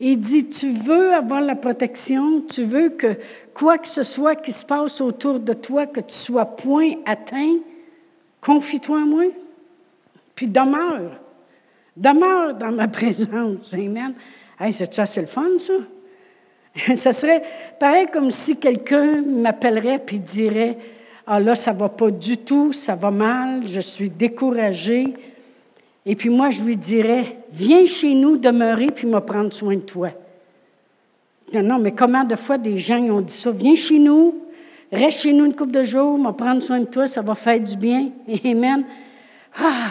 Il 0.00 0.18
dit, 0.18 0.48
tu 0.48 0.72
veux 0.72 1.12
avoir 1.12 1.42
la 1.42 1.54
protection, 1.54 2.40
tu 2.40 2.64
veux 2.64 2.88
que 2.88 3.16
quoi 3.52 3.76
que 3.76 3.86
ce 3.86 4.02
soit 4.02 4.34
qui 4.34 4.50
se 4.50 4.64
passe 4.64 5.00
autour 5.02 5.38
de 5.38 5.52
toi, 5.52 5.86
que 5.86 6.00
tu 6.00 6.14
sois 6.14 6.46
point 6.46 6.94
atteint, 7.04 7.58
confie-toi 8.40 8.96
en 8.96 9.06
moi. 9.06 9.24
Puis 10.34 10.46
demeure. 10.46 11.20
Demeure 11.96 12.54
dans 12.54 12.72
ma 12.72 12.88
présence. 12.88 13.74
Amen. 13.74 14.14
Hey, 14.58 14.72
c'est 14.72 14.92
ça, 14.92 15.04
c'est 15.04 15.20
le 15.20 15.26
fun, 15.26 15.58
ça? 15.58 15.74
ça 16.96 17.12
serait 17.12 17.42
pareil 17.78 18.06
comme 18.12 18.30
si 18.30 18.56
quelqu'un 18.56 19.22
m'appellerait 19.22 19.98
puis 19.98 20.18
dirait 20.18 20.78
Ah 21.26 21.40
là, 21.40 21.54
ça 21.54 21.72
va 21.72 21.88
pas 21.88 22.10
du 22.10 22.38
tout, 22.38 22.72
ça 22.72 22.94
va 22.94 23.10
mal, 23.10 23.66
je 23.66 23.80
suis 23.80 24.08
découragé. 24.08 25.14
Et 26.06 26.16
puis 26.16 26.30
moi, 26.30 26.50
je 26.50 26.62
lui 26.62 26.76
dirais 26.76 27.36
Viens 27.52 27.84
chez 27.84 28.14
nous 28.14 28.36
demeurer 28.36 28.90
puis 28.90 29.06
me 29.06 29.20
prendre 29.20 29.52
soin 29.52 29.74
de 29.74 29.80
toi. 29.80 30.10
Non, 31.52 31.62
non, 31.62 31.78
mais 31.78 31.92
comment 31.92 32.24
de 32.24 32.36
fois 32.36 32.58
des 32.58 32.78
gens 32.78 33.00
ont 33.00 33.20
dit 33.20 33.34
ça? 33.34 33.50
Viens 33.50 33.74
chez 33.74 33.98
nous, 33.98 34.36
reste 34.92 35.22
chez 35.22 35.32
nous 35.32 35.46
une 35.46 35.54
couple 35.54 35.72
de 35.72 35.82
jours, 35.82 36.16
me 36.16 36.30
prendre 36.30 36.62
soin 36.62 36.80
de 36.80 36.84
toi, 36.84 37.08
ça 37.08 37.22
va 37.22 37.34
faire 37.34 37.60
du 37.60 37.76
bien. 37.76 38.10
Amen. 38.44 38.84
Ah, 39.58 39.90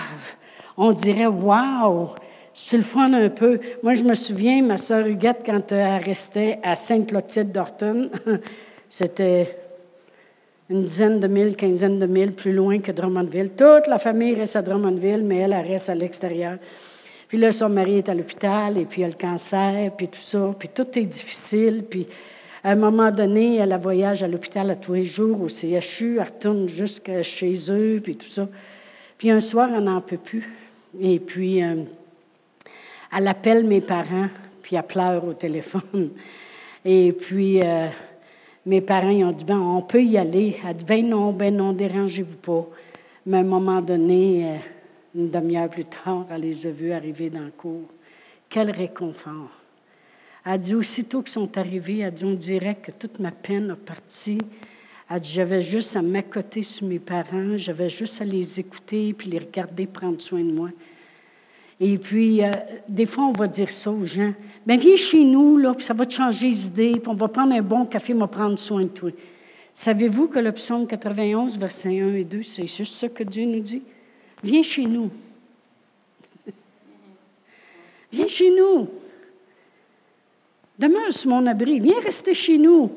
on 0.78 0.93
dirait 0.93 1.28
Waouh! 1.28 2.10
C'est 2.54 2.78
le 2.78 2.84
fun 2.84 3.13
un 3.13 3.30
peu. 3.30 3.60
Moi, 3.84 3.93
je 3.93 4.04
me 4.04 4.13
souviens, 4.13 4.62
ma 4.62 4.78
sœur 4.78 5.06
Huguette, 5.06 5.43
quand 5.45 5.72
elle 5.72 6.04
restait 6.04 6.60
à 6.62 6.76
Sainte-Clotilde 6.76 7.52
d'Orton, 7.52 8.10
c'était 8.89 9.59
une 10.70 10.84
dizaine 10.84 11.20
de 11.20 11.28
milles, 11.28 11.56
quinzaine 11.56 11.98
de 11.98 12.06
milles 12.06 12.34
plus 12.34 12.54
loin 12.54 12.80
que 12.80 12.92
Drummondville. 12.92 13.50
Toute 13.50 13.88
la 13.88 13.98
famille 13.98 14.36
reste 14.36 14.56
à 14.56 14.62
Drummondville, 14.62 15.24
mais 15.24 15.38
elle, 15.38 15.54
elle 15.54 15.66
reste 15.66 15.90
à 15.90 15.96
l'extérieur. 15.96 16.58
Puis 17.28 17.38
là, 17.38 17.52
son 17.52 17.70
mari 17.70 17.98
est 17.98 18.10
à 18.10 18.14
l'hôpital, 18.14 18.78
et 18.78 18.86
puis 18.86 19.02
elle 19.02 19.08
a 19.08 19.12
le 19.12 19.22
cancer, 19.22 19.92
puis 19.96 20.08
tout 20.08 20.20
ça, 20.20 20.54
puis 20.58 20.70
tout 20.70 20.88
est 20.98 21.06
difficile. 21.06 21.86
Puis 21.90 22.08
à 22.64 22.72
un 22.72 22.76
moment 22.76 23.12
donné, 23.12 23.58
elle 23.58 23.72
a 23.72 23.78
voyage 23.78 24.22
à 24.22 24.28
l'hôpital 24.28 24.70
à 24.70 24.76
tous 24.76 24.94
les 24.94 25.06
jours, 25.06 25.42
au 25.42 25.48
CHU, 25.48 26.18
elle 26.18 26.24
retourne 26.24 26.68
jusqu'à 26.68 27.24
chez 27.24 27.56
eux, 27.72 28.00
puis 28.04 28.16
tout 28.16 28.28
ça. 28.28 28.48
Puis 29.18 29.32
un 29.32 29.40
soir, 29.40 29.70
elle 29.76 29.84
n'en 29.84 30.02
peut 30.02 30.18
plus. 30.18 30.50
Et 31.00 31.20
puis, 31.20 31.64
euh, 31.64 31.84
elle 33.16 33.28
appelle 33.28 33.64
mes 33.64 33.82
parents, 33.82 34.28
puis 34.62 34.76
elle 34.76 34.84
pleure 34.84 35.26
au 35.26 35.34
téléphone. 35.34 36.12
Et 36.86 37.12
puis, 37.12 37.62
euh, 37.62 37.88
mes 38.65 38.82
parents 38.82 39.10
ils 39.10 39.24
ont 39.24 39.32
dit, 39.32 39.45
ben, 39.45 39.60
on 39.60 39.82
peut 39.82 40.04
y 40.04 40.17
aller. 40.17 40.58
Elle 40.65 40.76
dit, 40.76 40.86
ben 40.86 41.08
non, 41.08 41.32
ben 41.32 41.56
non, 41.56 41.74
dérangez-vous 41.74 42.38
pas. 42.38 42.67
Mais 43.26 43.38
à 43.38 43.39
un 43.41 43.43
moment 43.43 43.82
donné, 43.82 44.45
euh, 44.45 44.58
une 45.15 45.30
demi-heure 45.30 45.69
plus 45.69 45.86
tard, 45.86 46.26
elle 46.30 46.41
les 46.41 46.67
a 46.67 46.72
vus 46.72 46.91
arriver 46.91 47.30
dans 47.30 47.43
le 47.43 47.52
cours. 47.52 47.89
Quel 48.50 48.72
réconfort. 48.72 49.50
Elle 50.45 50.60
dit, 50.60 50.76
aussitôt 50.76 51.22
qu'ils 51.22 51.32
sont 51.32 51.58
arrivés, 51.58 52.00
elle 52.00 52.13
dit, 52.13 52.26
on 52.26 52.34
dirait 52.34 52.76
que 52.76 52.91
toute 52.91 53.19
ma 53.19 53.32
peine 53.32 53.72
a 53.72 53.76
parti. 53.76 54.38
Elle 55.10 55.19
dit, 55.19 55.32
j'avais 55.32 55.62
juste 55.62 55.95
à 55.95 56.02
m'accoter 56.02 56.63
sur 56.63 56.88
mes 56.88 57.00
parents, 57.00 57.58
j'avais 57.58 57.89
juste 57.89 58.22
à 58.22 58.26
les 58.26 58.60
écouter, 58.60 59.13
puis 59.13 59.30
les 59.30 59.39
regarder 59.39 59.88
prendre 59.88 60.22
soin 60.22 60.43
de 60.43 60.52
moi. 60.52 60.69
Et 61.80 61.98
puis, 61.98 62.44
euh, 62.44 62.52
des 62.88 63.06
fois, 63.06 63.26
on 63.26 63.32
va 63.32 63.48
dire 63.48 63.70
ça 63.72 63.89
aux 63.89 64.04
gens. 64.04 64.34
Bien, 64.65 64.78
viens 64.78 64.98
chez 64.98 65.24
nous, 65.24 65.58
là, 65.58 65.74
puis 65.74 65.86
ça 65.86 65.94
va 65.94 66.06
te 66.06 66.13
changer 66.13 66.48
les 66.48 66.68
idées, 66.68 67.00
puis 67.00 67.08
on 67.08 67.13
va 67.13 67.30
prendre 67.30 67.54
un 67.54 67.62
bon 67.62 67.86
café, 67.86 68.13
on 68.13 68.20
va 68.20 68.28
prendre 68.28 68.60
soin 68.60 68.82
de 68.82 68.88
toi. 68.88 69.12
Savez-vous 69.74 70.28
que 70.28 70.39
le 70.39 70.52
psaume 70.52 70.86
91, 70.86 71.58
versets 71.58 72.02
1 72.02 72.15
et 72.15 72.26
2, 72.26 72.44
c'est 72.44 72.68
juste 72.68 72.96
ça 72.96 73.08
que 73.08 73.24
Dieu 73.24 73.46
nous 73.46 73.62
dit? 73.62 73.82
Viens 74.44 74.62
chez 74.62 74.86
nous. 74.86 75.10
Viens 78.12 78.28
chez 78.28 78.52
nous. 78.52 78.89
Demeure 80.78 81.13
sur 81.13 81.30
mon 81.30 81.46
abri. 81.46 81.80
Viens 81.80 82.00
rester 82.02 82.34
chez 82.34 82.58
nous. 82.58 82.92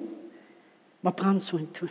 On 1.05 1.09
va 1.09 1.12
prendre 1.12 1.40
soin 1.42 1.61
de 1.61 1.66
toi. 1.66 1.88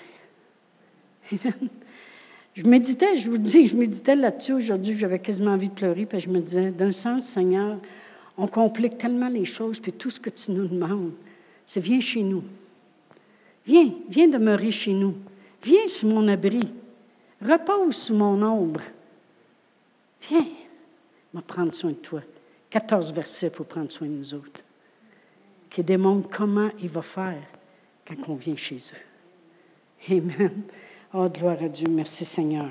Je 2.55 2.63
méditais, 2.63 3.17
je 3.17 3.29
vous 3.29 3.37
dis, 3.37 3.67
je 3.67 3.77
méditais 3.77 4.15
là-dessus 4.15 4.53
aujourd'hui, 4.53 4.97
j'avais 4.97 5.19
quasiment 5.19 5.51
envie 5.51 5.69
de 5.69 5.73
pleurer, 5.73 6.05
puis 6.05 6.19
je 6.19 6.29
me 6.29 6.41
disais, 6.41 6.71
d'un 6.71 6.91
sens, 6.91 7.25
Seigneur, 7.25 7.77
on 8.37 8.47
complique 8.47 8.97
tellement 8.97 9.29
les 9.29 9.45
choses, 9.45 9.79
puis 9.79 9.93
tout 9.93 10.09
ce 10.09 10.19
que 10.19 10.29
tu 10.29 10.51
nous 10.51 10.67
demandes, 10.67 11.13
c'est 11.65 11.79
viens 11.79 12.01
chez 12.01 12.23
nous. 12.23 12.43
Viens, 13.65 13.93
viens 14.09 14.27
demeurer 14.27 14.71
chez 14.71 14.93
nous. 14.93 15.15
Viens 15.63 15.87
sous 15.87 16.07
mon 16.07 16.27
abri. 16.27 16.61
Repose 17.41 17.95
sous 17.95 18.15
mon 18.15 18.41
ombre. 18.41 18.81
Viens, 20.29 20.47
va 21.33 21.41
prendre 21.41 21.73
soin 21.73 21.91
de 21.91 21.95
toi. 21.95 22.21
14 22.69 23.13
versets 23.13 23.49
pour 23.49 23.65
prendre 23.65 23.91
soin 23.91 24.07
de 24.07 24.13
nous 24.13 24.33
autres, 24.33 24.63
qui 25.69 25.83
démontrent 25.83 26.29
comment 26.29 26.69
il 26.81 26.89
va 26.89 27.01
faire 27.01 27.43
quand 28.07 28.29
on 28.29 28.35
vient 28.35 28.55
chez 28.55 28.77
eux. 28.77 30.11
Amen. 30.13 30.63
Oh, 31.13 31.27
gloire 31.27 31.61
à 31.61 31.67
Dieu. 31.67 31.87
Merci 31.89 32.23
Seigneur. 32.23 32.69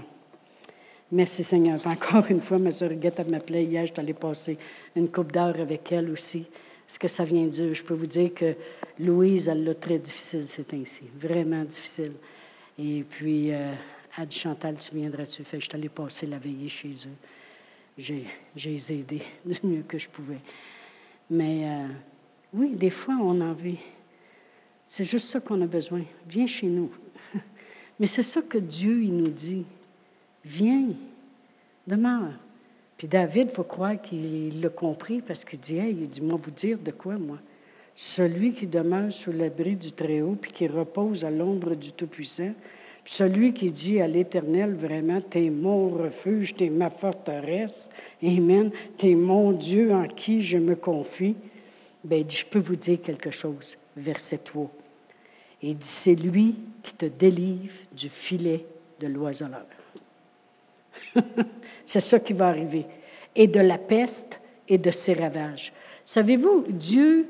Merci 1.12 1.44
Seigneur. 1.44 1.78
Encore 1.86 2.24
une 2.30 2.40
fois, 2.40 2.58
ma 2.58 2.70
Guette 2.70 3.28
m'appelait 3.28 3.64
hier, 3.64 3.84
je 3.84 3.92
allée 4.00 4.14
passer 4.14 4.56
une 4.96 5.10
coupe 5.10 5.30
d'heure 5.30 5.60
avec 5.60 5.92
elle 5.92 6.08
aussi. 6.08 6.46
Ce 6.88 6.98
que 6.98 7.06
ça 7.06 7.24
vient 7.24 7.44
dire, 7.46 7.74
je 7.74 7.84
peux 7.84 7.92
vous 7.92 8.06
dire 8.06 8.32
que 8.32 8.54
Louise, 8.98 9.46
elle 9.48 9.62
l'a 9.64 9.74
très 9.74 9.98
difficile, 9.98 10.46
c'est 10.46 10.72
ainsi. 10.72 11.02
Vraiment 11.20 11.64
difficile. 11.64 12.14
Et 12.78 13.04
puis, 13.06 13.52
euh, 13.52 13.74
elle 14.16 14.26
dit 14.26 14.38
Chantal, 14.38 14.78
tu 14.78 14.94
viendras-tu? 14.94 15.44
Fait, 15.44 15.60
je 15.60 15.68
allée 15.74 15.90
passer 15.90 16.24
la 16.24 16.38
veillée 16.38 16.70
chez 16.70 16.92
eux. 16.92 17.18
J'ai, 17.98 18.24
j'ai 18.56 18.70
les 18.70 18.92
aidés 18.92 19.22
du 19.44 19.58
mieux 19.64 19.82
que 19.82 19.98
je 19.98 20.08
pouvais. 20.08 20.40
Mais 21.28 21.68
euh, 21.68 21.88
oui, 22.54 22.70
des 22.70 22.88
fois, 22.88 23.18
on 23.20 23.38
en 23.42 23.52
vit. 23.52 23.80
C'est 24.86 25.04
juste 25.04 25.28
ça 25.28 25.40
qu'on 25.40 25.60
a 25.60 25.66
besoin. 25.66 26.04
Viens 26.26 26.46
chez 26.46 26.68
nous. 26.68 26.90
Mais 28.00 28.06
c'est 28.06 28.22
ça 28.22 28.40
que 28.40 28.58
Dieu, 28.58 29.02
il 29.02 29.14
nous 29.14 29.28
dit. 29.28 29.64
Viens, 30.42 30.88
demeure. 31.86 32.32
Puis 32.96 33.06
David, 33.06 33.48
il 33.50 33.54
faut 33.54 33.62
croire 33.62 34.00
qu'il 34.00 34.60
l'a 34.60 34.70
compris 34.70 35.20
parce 35.20 35.44
qu'il 35.44 35.60
dit, 35.60 35.76
il 35.76 36.08
dit, 36.08 36.22
moi 36.22 36.40
vous 36.42 36.50
dire 36.50 36.78
de 36.78 36.90
quoi, 36.90 37.18
moi? 37.18 37.38
Celui 37.94 38.54
qui 38.54 38.66
demeure 38.66 39.12
sous 39.12 39.32
l'abri 39.32 39.76
du 39.76 39.92
Très-Haut, 39.92 40.36
puis 40.40 40.52
qui 40.52 40.66
repose 40.66 41.24
à 41.24 41.30
l'ombre 41.30 41.74
du 41.74 41.92
Tout-Puissant, 41.92 42.54
celui 43.04 43.52
qui 43.52 43.70
dit 43.70 44.00
à 44.00 44.06
l'Éternel, 44.06 44.74
vraiment, 44.74 45.20
T'es 45.20 45.50
mon 45.50 45.88
refuge, 45.88 46.54
T'es 46.54 46.70
ma 46.70 46.88
forteresse, 46.88 47.90
Amen, 48.22 48.70
T'es 48.96 49.14
mon 49.14 49.52
Dieu 49.52 49.92
en 49.92 50.06
qui 50.06 50.40
je 50.40 50.56
me 50.56 50.76
confie, 50.76 51.36
bien, 52.02 52.22
je 52.26 52.44
peux 52.46 52.60
vous 52.60 52.76
dire 52.76 53.02
quelque 53.02 53.30
chose, 53.30 53.76
verset 53.96 54.38
3. 54.38 54.70
Il 55.62 55.76
dit, 55.76 55.86
c'est 55.86 56.14
lui 56.14 56.54
qui 56.82 56.94
te 56.94 57.06
délivre 57.06 57.74
du 57.92 58.08
filet 58.08 58.64
de 58.98 59.06
l'oiseleur. 59.06 59.66
c'est 61.84 62.00
ça 62.00 62.18
qui 62.18 62.32
va 62.32 62.48
arriver. 62.48 62.86
Et 63.34 63.46
de 63.46 63.60
la 63.60 63.78
peste 63.78 64.40
et 64.68 64.78
de 64.78 64.90
ses 64.90 65.12
ravages. 65.12 65.72
Savez-vous, 66.04 66.64
Dieu, 66.68 67.26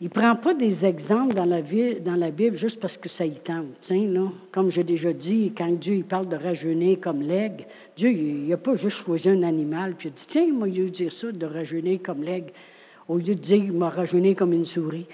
il 0.00 0.04
ne 0.04 0.08
prend 0.10 0.36
pas 0.36 0.54
des 0.54 0.86
exemples 0.86 1.34
dans 1.34 1.44
la, 1.44 2.30
Bible 2.30 2.56
juste 2.56 2.80
parce 2.80 2.96
que 2.96 3.08
ça 3.08 3.24
y 3.24 3.34
tente. 3.34 3.66
Tiens, 3.80 4.06
là, 4.06 4.30
comme 4.52 4.70
j'ai 4.70 4.84
déjà 4.84 5.12
dit, 5.12 5.52
quand 5.56 5.70
Dieu 5.72 5.94
il 5.94 6.04
parle 6.04 6.28
de 6.28 6.36
rajeunir 6.36 7.00
comme 7.00 7.22
l'aigle, 7.22 7.64
Dieu, 7.96 8.10
il 8.10 8.48
n'a 8.48 8.56
pas 8.56 8.74
juste 8.74 8.98
choisi 8.98 9.28
un 9.28 9.42
animal, 9.42 9.94
puis 9.94 10.08
il 10.08 10.12
dit, 10.12 10.26
tiens, 10.26 10.52
moi, 10.52 10.68
il 10.68 10.86
a 10.86 10.88
dire 10.90 11.12
ça, 11.12 11.32
de 11.32 11.46
rajeunir 11.46 12.00
comme 12.02 12.22
l'aigle, 12.22 12.52
au 13.08 13.16
lieu 13.16 13.34
de 13.34 13.40
dire, 13.40 13.56
il 13.56 13.72
m'a 13.72 13.88
rajeuni 13.88 14.34
comme 14.34 14.52
une 14.52 14.64
souris. 14.64 15.06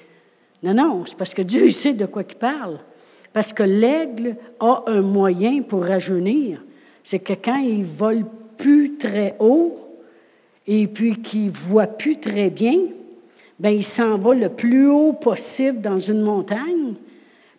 Non, 0.63 0.75
non, 0.75 1.03
c'est 1.07 1.17
parce 1.17 1.35
que 1.35 1.43
Dieu 1.43 1.71
sait 1.71 1.95
de 1.95 2.07
quoi 2.07 2.23
il 2.29 2.37
parle. 2.37 2.79
Parce 3.33 3.53
que 3.53 3.63
l'aigle 3.63 4.37
a 4.59 4.85
un 4.87 5.01
moyen 5.01 5.63
pour 5.63 5.85
rajeunir. 5.85 6.63
C'est 7.05 7.21
que 7.21 7.33
quand 7.33 7.59
il 7.59 7.85
vole 7.85 8.25
plus 8.57 8.97
très 8.99 9.37
haut 9.39 9.79
et 10.67 10.87
puis 10.87 11.17
qu'il 11.17 11.51
voit 11.51 11.87
plus 11.87 12.19
très 12.19 12.51
bien, 12.51 12.79
ben 13.59 13.71
il 13.71 13.85
s'en 13.85 14.17
va 14.19 14.35
le 14.35 14.49
plus 14.49 14.89
haut 14.89 15.13
possible 15.13 15.81
dans 15.81 15.99
une 15.99 16.23
montagne, 16.23 16.95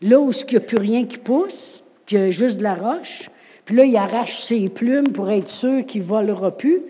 là 0.01 0.19
où 0.19 0.31
il 0.31 0.51
n'y 0.51 0.57
a 0.57 0.59
plus 0.59 0.77
rien 0.77 1.05
qui 1.05 1.17
pousse, 1.17 1.83
qu'il 2.05 2.19
y 2.19 2.21
a 2.21 2.31
juste 2.31 2.57
de 2.57 2.63
la 2.63 2.75
roche. 2.75 3.29
Puis 3.65 3.75
là, 3.75 3.85
il 3.85 3.95
arrache 3.95 4.41
ses 4.41 4.69
plumes 4.69 5.09
pour 5.09 5.29
être 5.29 5.49
sûr 5.49 5.85
qu'il 5.85 6.01
ne 6.01 6.07
volera 6.07 6.51
plus. 6.51 6.81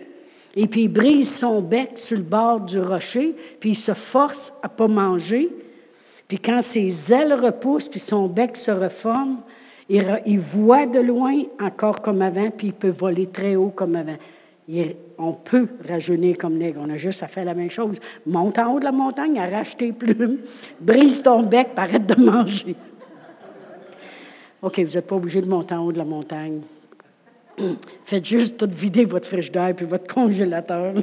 Et 0.56 0.66
puis 0.66 0.82
il 0.82 0.88
brise 0.88 1.34
son 1.34 1.62
bec 1.62 1.90
sur 1.94 2.18
le 2.18 2.22
bord 2.22 2.60
du 2.60 2.80
rocher, 2.80 3.34
puis 3.60 3.70
il 3.70 3.74
se 3.74 3.94
force 3.94 4.52
à 4.62 4.68
ne 4.68 4.72
pas 4.72 4.88
manger. 4.88 5.50
Puis 6.32 6.40
quand 6.40 6.62
ses 6.62 7.12
ailes 7.12 7.34
repoussent, 7.34 7.88
puis 7.88 8.00
son 8.00 8.26
bec 8.26 8.56
se 8.56 8.70
reforme, 8.70 9.40
il, 9.90 10.40
voit 10.40 10.86
de 10.86 10.98
loin 10.98 11.42
encore 11.60 12.00
comme 12.00 12.22
avant, 12.22 12.50
puis 12.50 12.68
il 12.68 12.72
peut 12.72 12.88
voler 12.88 13.26
très 13.26 13.54
haut 13.54 13.68
comme 13.68 13.96
avant. 13.96 14.16
on 15.18 15.32
peut 15.34 15.68
rajeunir 15.86 16.38
comme 16.38 16.58
l'aigle. 16.58 16.78
On 16.80 16.88
a 16.88 16.96
juste 16.96 17.22
à 17.22 17.26
faire 17.26 17.44
la 17.44 17.52
même 17.52 17.70
chose. 17.70 17.98
Monte 18.24 18.58
en 18.58 18.72
haut 18.72 18.78
de 18.78 18.84
la 18.84 18.92
montagne, 18.92 19.38
arrache 19.38 19.76
tes 19.76 19.92
plumes, 19.92 20.38
brise 20.80 21.22
ton 21.22 21.42
bec, 21.42 21.68
arrête 21.76 22.06
de 22.06 22.24
manger. 22.24 22.76
OK, 24.62 24.78
vous 24.78 24.94
n'êtes 24.94 25.06
pas 25.06 25.16
obligé 25.16 25.42
de 25.42 25.50
monter 25.50 25.74
en 25.74 25.84
haut 25.84 25.92
de 25.92 25.98
la 25.98 26.06
montagne. 26.06 26.62
Faites 28.06 28.24
juste 28.24 28.56
tout 28.56 28.70
vider 28.72 29.04
votre 29.04 29.26
frigidaire 29.26 29.74
puis 29.76 29.84
votre 29.84 30.06
congélateur. 30.06 30.94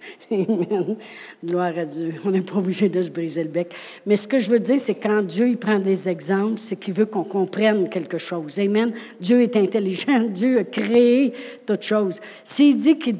Amen. 0.30 0.96
Gloire 1.44 1.76
à 1.76 1.84
Dieu. 1.84 2.14
On 2.24 2.30
n'est 2.30 2.40
pas 2.40 2.56
obligé 2.56 2.88
de 2.88 3.02
se 3.02 3.10
briser 3.10 3.44
le 3.44 3.50
bec. 3.50 3.74
Mais 4.06 4.16
ce 4.16 4.26
que 4.26 4.38
je 4.38 4.50
veux 4.50 4.58
dire, 4.58 4.78
c'est 4.78 4.94
quand 4.94 5.22
Dieu 5.22 5.48
il 5.48 5.56
prend 5.56 5.78
des 5.78 6.08
exemples, 6.08 6.58
c'est 6.58 6.76
qu'il 6.76 6.94
veut 6.94 7.06
qu'on 7.06 7.24
comprenne 7.24 7.88
quelque 7.88 8.18
chose. 8.18 8.58
Amen. 8.58 8.92
Dieu 9.20 9.42
est 9.42 9.56
intelligent. 9.56 10.20
Dieu 10.28 10.58
a 10.58 10.64
créé 10.64 11.32
toute 11.66 11.82
chose. 11.82 12.20
S'il 12.44 12.76
dit 12.76 12.98
qu'il. 12.98 13.16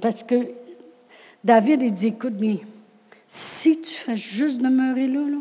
Parce 0.00 0.22
que 0.22 0.36
David, 1.42 1.82
il 1.82 1.92
dit 1.92 2.08
écoute 2.08 2.34
bien, 2.34 2.58
si 3.28 3.80
tu 3.80 3.94
fais 3.94 4.16
juste 4.16 4.60
demeurer 4.62 5.06
là, 5.06 5.20
là 5.28 5.38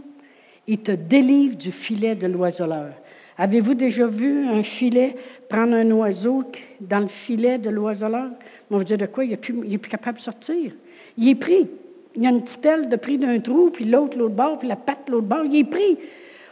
il 0.68 0.80
te 0.80 0.92
délivre 0.92 1.56
du 1.56 1.72
filet 1.72 2.16
de 2.16 2.28
l'oiseleur. 2.28 2.94
Avez-vous 3.38 3.74
déjà 3.74 4.08
vu 4.08 4.48
un 4.48 4.64
filet 4.64 5.16
prendre 5.50 5.76
un 5.76 5.92
oiseau 5.92 6.44
dans 6.80 7.02
le 7.02 7.08
filet 7.08 7.58
de 7.58 7.70
l'oiseleur? 7.70 8.30
On 8.72 8.78
va 8.78 8.84
dire 8.84 8.98
de 8.98 9.06
quoi? 9.06 9.24
Il 9.26 9.32
n'est 9.32 9.38
plus, 9.38 9.90
capable 9.90 10.18
de 10.18 10.24
sortir. 10.24 10.72
Il 11.18 11.30
est 11.30 11.36
pris. 11.36 11.68
Il 12.16 12.24
y 12.24 12.28
a 12.28 12.30
une 12.30 12.42
petite 12.42 12.66
aile 12.66 12.90
de 12.90 12.96
pris 12.96 13.18
d'un 13.18 13.40
trou, 13.40 13.70
puis 13.70 13.86
l'autre, 13.86 14.18
l'autre 14.18 14.36
bord, 14.36 14.60
puis 14.60 14.68
la 14.68 14.76
patte, 14.76 15.10
l'autre 15.10 15.28
bord. 15.28 15.44
Il 15.46 15.56
est 15.56 15.64
pris. 15.64 15.98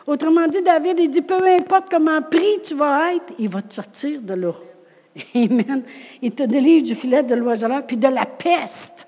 Autrement 0.06 0.47
dit, 0.47 0.62
David, 0.62 0.99
il 0.99 1.10
dit, 1.10 1.21
peu 1.21 1.45
importe 1.45 1.89
comment 1.89 2.21
pris 2.21 2.60
tu 2.63 2.76
vas 2.76 3.13
être, 3.13 3.34
il 3.39 3.49
va 3.49 3.62
te 3.62 3.73
sortir 3.73 4.21
de 4.21 4.34
là. 4.34 4.54
Amen. 5.36 5.84
Il 6.21 6.32
te 6.32 6.43
délivre 6.43 6.84
du 6.84 6.95
filet 6.95 7.23
de 7.23 7.36
l'oiseleur, 7.36 7.86
puis 7.86 7.97
de 7.97 8.08
la 8.08 8.26
peste. 8.26 9.08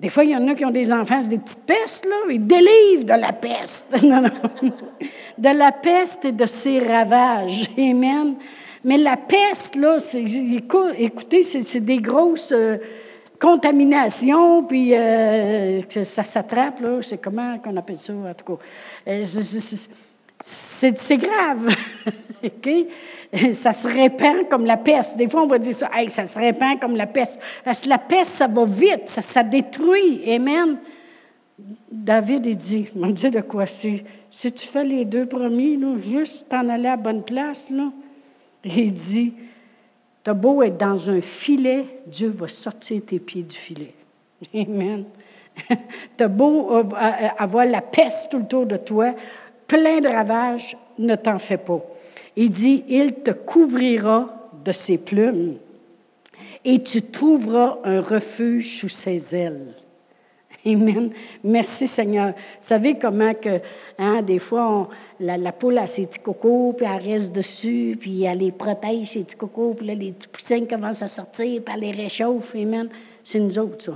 Des 0.00 0.08
fois, 0.08 0.24
il 0.24 0.30
y 0.30 0.36
en 0.36 0.46
a 0.46 0.54
qui 0.54 0.64
ont 0.64 0.70
des 0.70 0.92
enfants, 0.92 1.20
c'est 1.20 1.28
des 1.28 1.38
petites 1.38 1.64
pestes, 1.64 2.06
là. 2.06 2.16
Ils 2.30 2.46
délivrent 2.46 3.04
de 3.04 3.20
la 3.20 3.32
peste. 3.32 3.86
non, 4.02 4.22
non. 4.22 4.72
De 5.36 5.48
la 5.48 5.72
peste 5.72 6.24
et 6.24 6.32
de 6.32 6.46
ses 6.46 6.78
ravages. 6.78 7.68
Amen. 7.76 8.36
Mais 8.84 8.96
la 8.96 9.16
peste, 9.16 9.74
là, 9.74 9.98
écoutez, 10.96 11.42
c'est 11.42 11.80
des 11.80 11.98
grosses 11.98 12.52
euh, 12.52 12.78
contaminations, 13.40 14.64
puis 14.64 14.94
euh, 14.94 15.80
ça 16.04 16.24
s'attrape, 16.24 16.80
là. 16.80 17.02
C'est 17.02 17.18
comment 17.18 17.58
qu'on 17.58 17.76
appelle 17.76 17.98
ça, 17.98 18.12
en 18.12 18.34
tout 18.34 18.56
cas? 18.56 18.62
Euh, 19.08 19.24
c'est 20.40 21.16
grave. 21.16 21.74
OK? 22.44 22.70
ça 23.52 23.72
se 23.72 23.88
répand 23.88 24.48
comme 24.48 24.64
la 24.64 24.76
peste. 24.76 25.16
Des 25.18 25.28
fois, 25.28 25.42
on 25.42 25.46
va 25.46 25.58
dire 25.58 25.74
ça, 25.74 25.90
hey, 25.94 26.08
ça 26.08 26.26
se 26.26 26.38
répand 26.38 26.78
comme 26.80 26.96
la 26.96 27.06
peste. 27.06 27.40
La 27.86 27.98
peste, 27.98 28.32
ça 28.32 28.46
va 28.46 28.64
vite, 28.64 29.08
ça, 29.08 29.22
ça 29.22 29.42
détruit. 29.42 30.22
Amen. 30.32 30.78
David, 31.90 32.46
il 32.46 32.56
dit, 32.56 32.88
on 32.96 33.08
dit 33.08 33.30
de 33.30 33.40
quoi? 33.40 33.66
C'est? 33.66 34.04
Si 34.30 34.52
tu 34.52 34.66
fais 34.66 34.84
les 34.84 35.04
deux 35.04 35.26
premiers, 35.26 35.76
là, 35.76 35.96
juste 35.98 36.48
t'en 36.48 36.68
aller 36.68 36.88
à 36.88 36.96
bonne 36.96 37.24
place, 37.24 37.70
là, 37.70 37.90
il 38.76 38.92
dit, 38.92 39.34
t'as 40.22 40.34
beau 40.34 40.62
être 40.62 40.76
dans 40.76 41.10
un 41.10 41.20
filet, 41.20 41.84
Dieu 42.06 42.28
va 42.28 42.48
sortir 42.48 43.02
tes 43.06 43.18
pieds 43.18 43.42
du 43.42 43.56
filet. 43.56 43.94
Amen. 44.54 45.04
t'as 46.16 46.28
beau 46.28 46.76
euh, 46.76 46.84
euh, 46.84 47.28
avoir 47.36 47.64
la 47.66 47.82
peste 47.82 48.30
tout 48.30 48.38
autour 48.38 48.66
de 48.66 48.76
toi, 48.76 49.14
plein 49.66 50.00
de 50.00 50.08
ravages, 50.08 50.76
ne 50.98 51.14
t'en 51.16 51.38
fais 51.38 51.58
pas. 51.58 51.80
Il 52.36 52.50
dit, 52.50 52.84
il 52.88 53.14
te 53.14 53.30
couvrira 53.30 54.50
de 54.64 54.72
ses 54.72 54.98
plumes 54.98 55.56
et 56.64 56.82
tu 56.82 57.02
trouveras 57.02 57.78
un 57.84 58.00
refuge 58.00 58.78
sous 58.78 58.88
ses 58.88 59.34
ailes. 59.34 59.74
Amen. 60.66 61.10
Merci 61.44 61.86
Seigneur. 61.86 62.28
Vous 62.28 62.34
savez 62.60 62.98
comment 62.98 63.34
que, 63.34 63.60
hein, 63.98 64.22
des 64.22 64.38
fois, 64.38 64.88
la, 65.20 65.52
poule 65.52 65.78
a 65.78 65.86
ses 65.86 66.06
petits 66.06 66.18
cocos, 66.18 66.74
puis 66.76 66.86
elle 66.86 67.10
reste 67.10 67.32
dessus, 67.32 67.96
puis 67.98 68.24
elle 68.24 68.38
les 68.38 68.52
protège, 68.52 69.08
ses 69.08 69.24
petits 69.24 69.36
cocos, 69.36 69.74
puis 69.74 69.86
là, 69.86 69.94
les 69.94 70.12
petits 70.12 70.28
poussins 70.28 70.64
commencent 70.64 71.02
à 71.02 71.08
sortir, 71.08 71.62
puis 71.62 71.74
elle 71.74 71.80
les 71.80 71.92
réchauffe. 71.92 72.54
Amen. 72.54 72.88
C'est 73.22 73.40
nous 73.40 73.58
autres, 73.58 73.84
ça. 73.84 73.92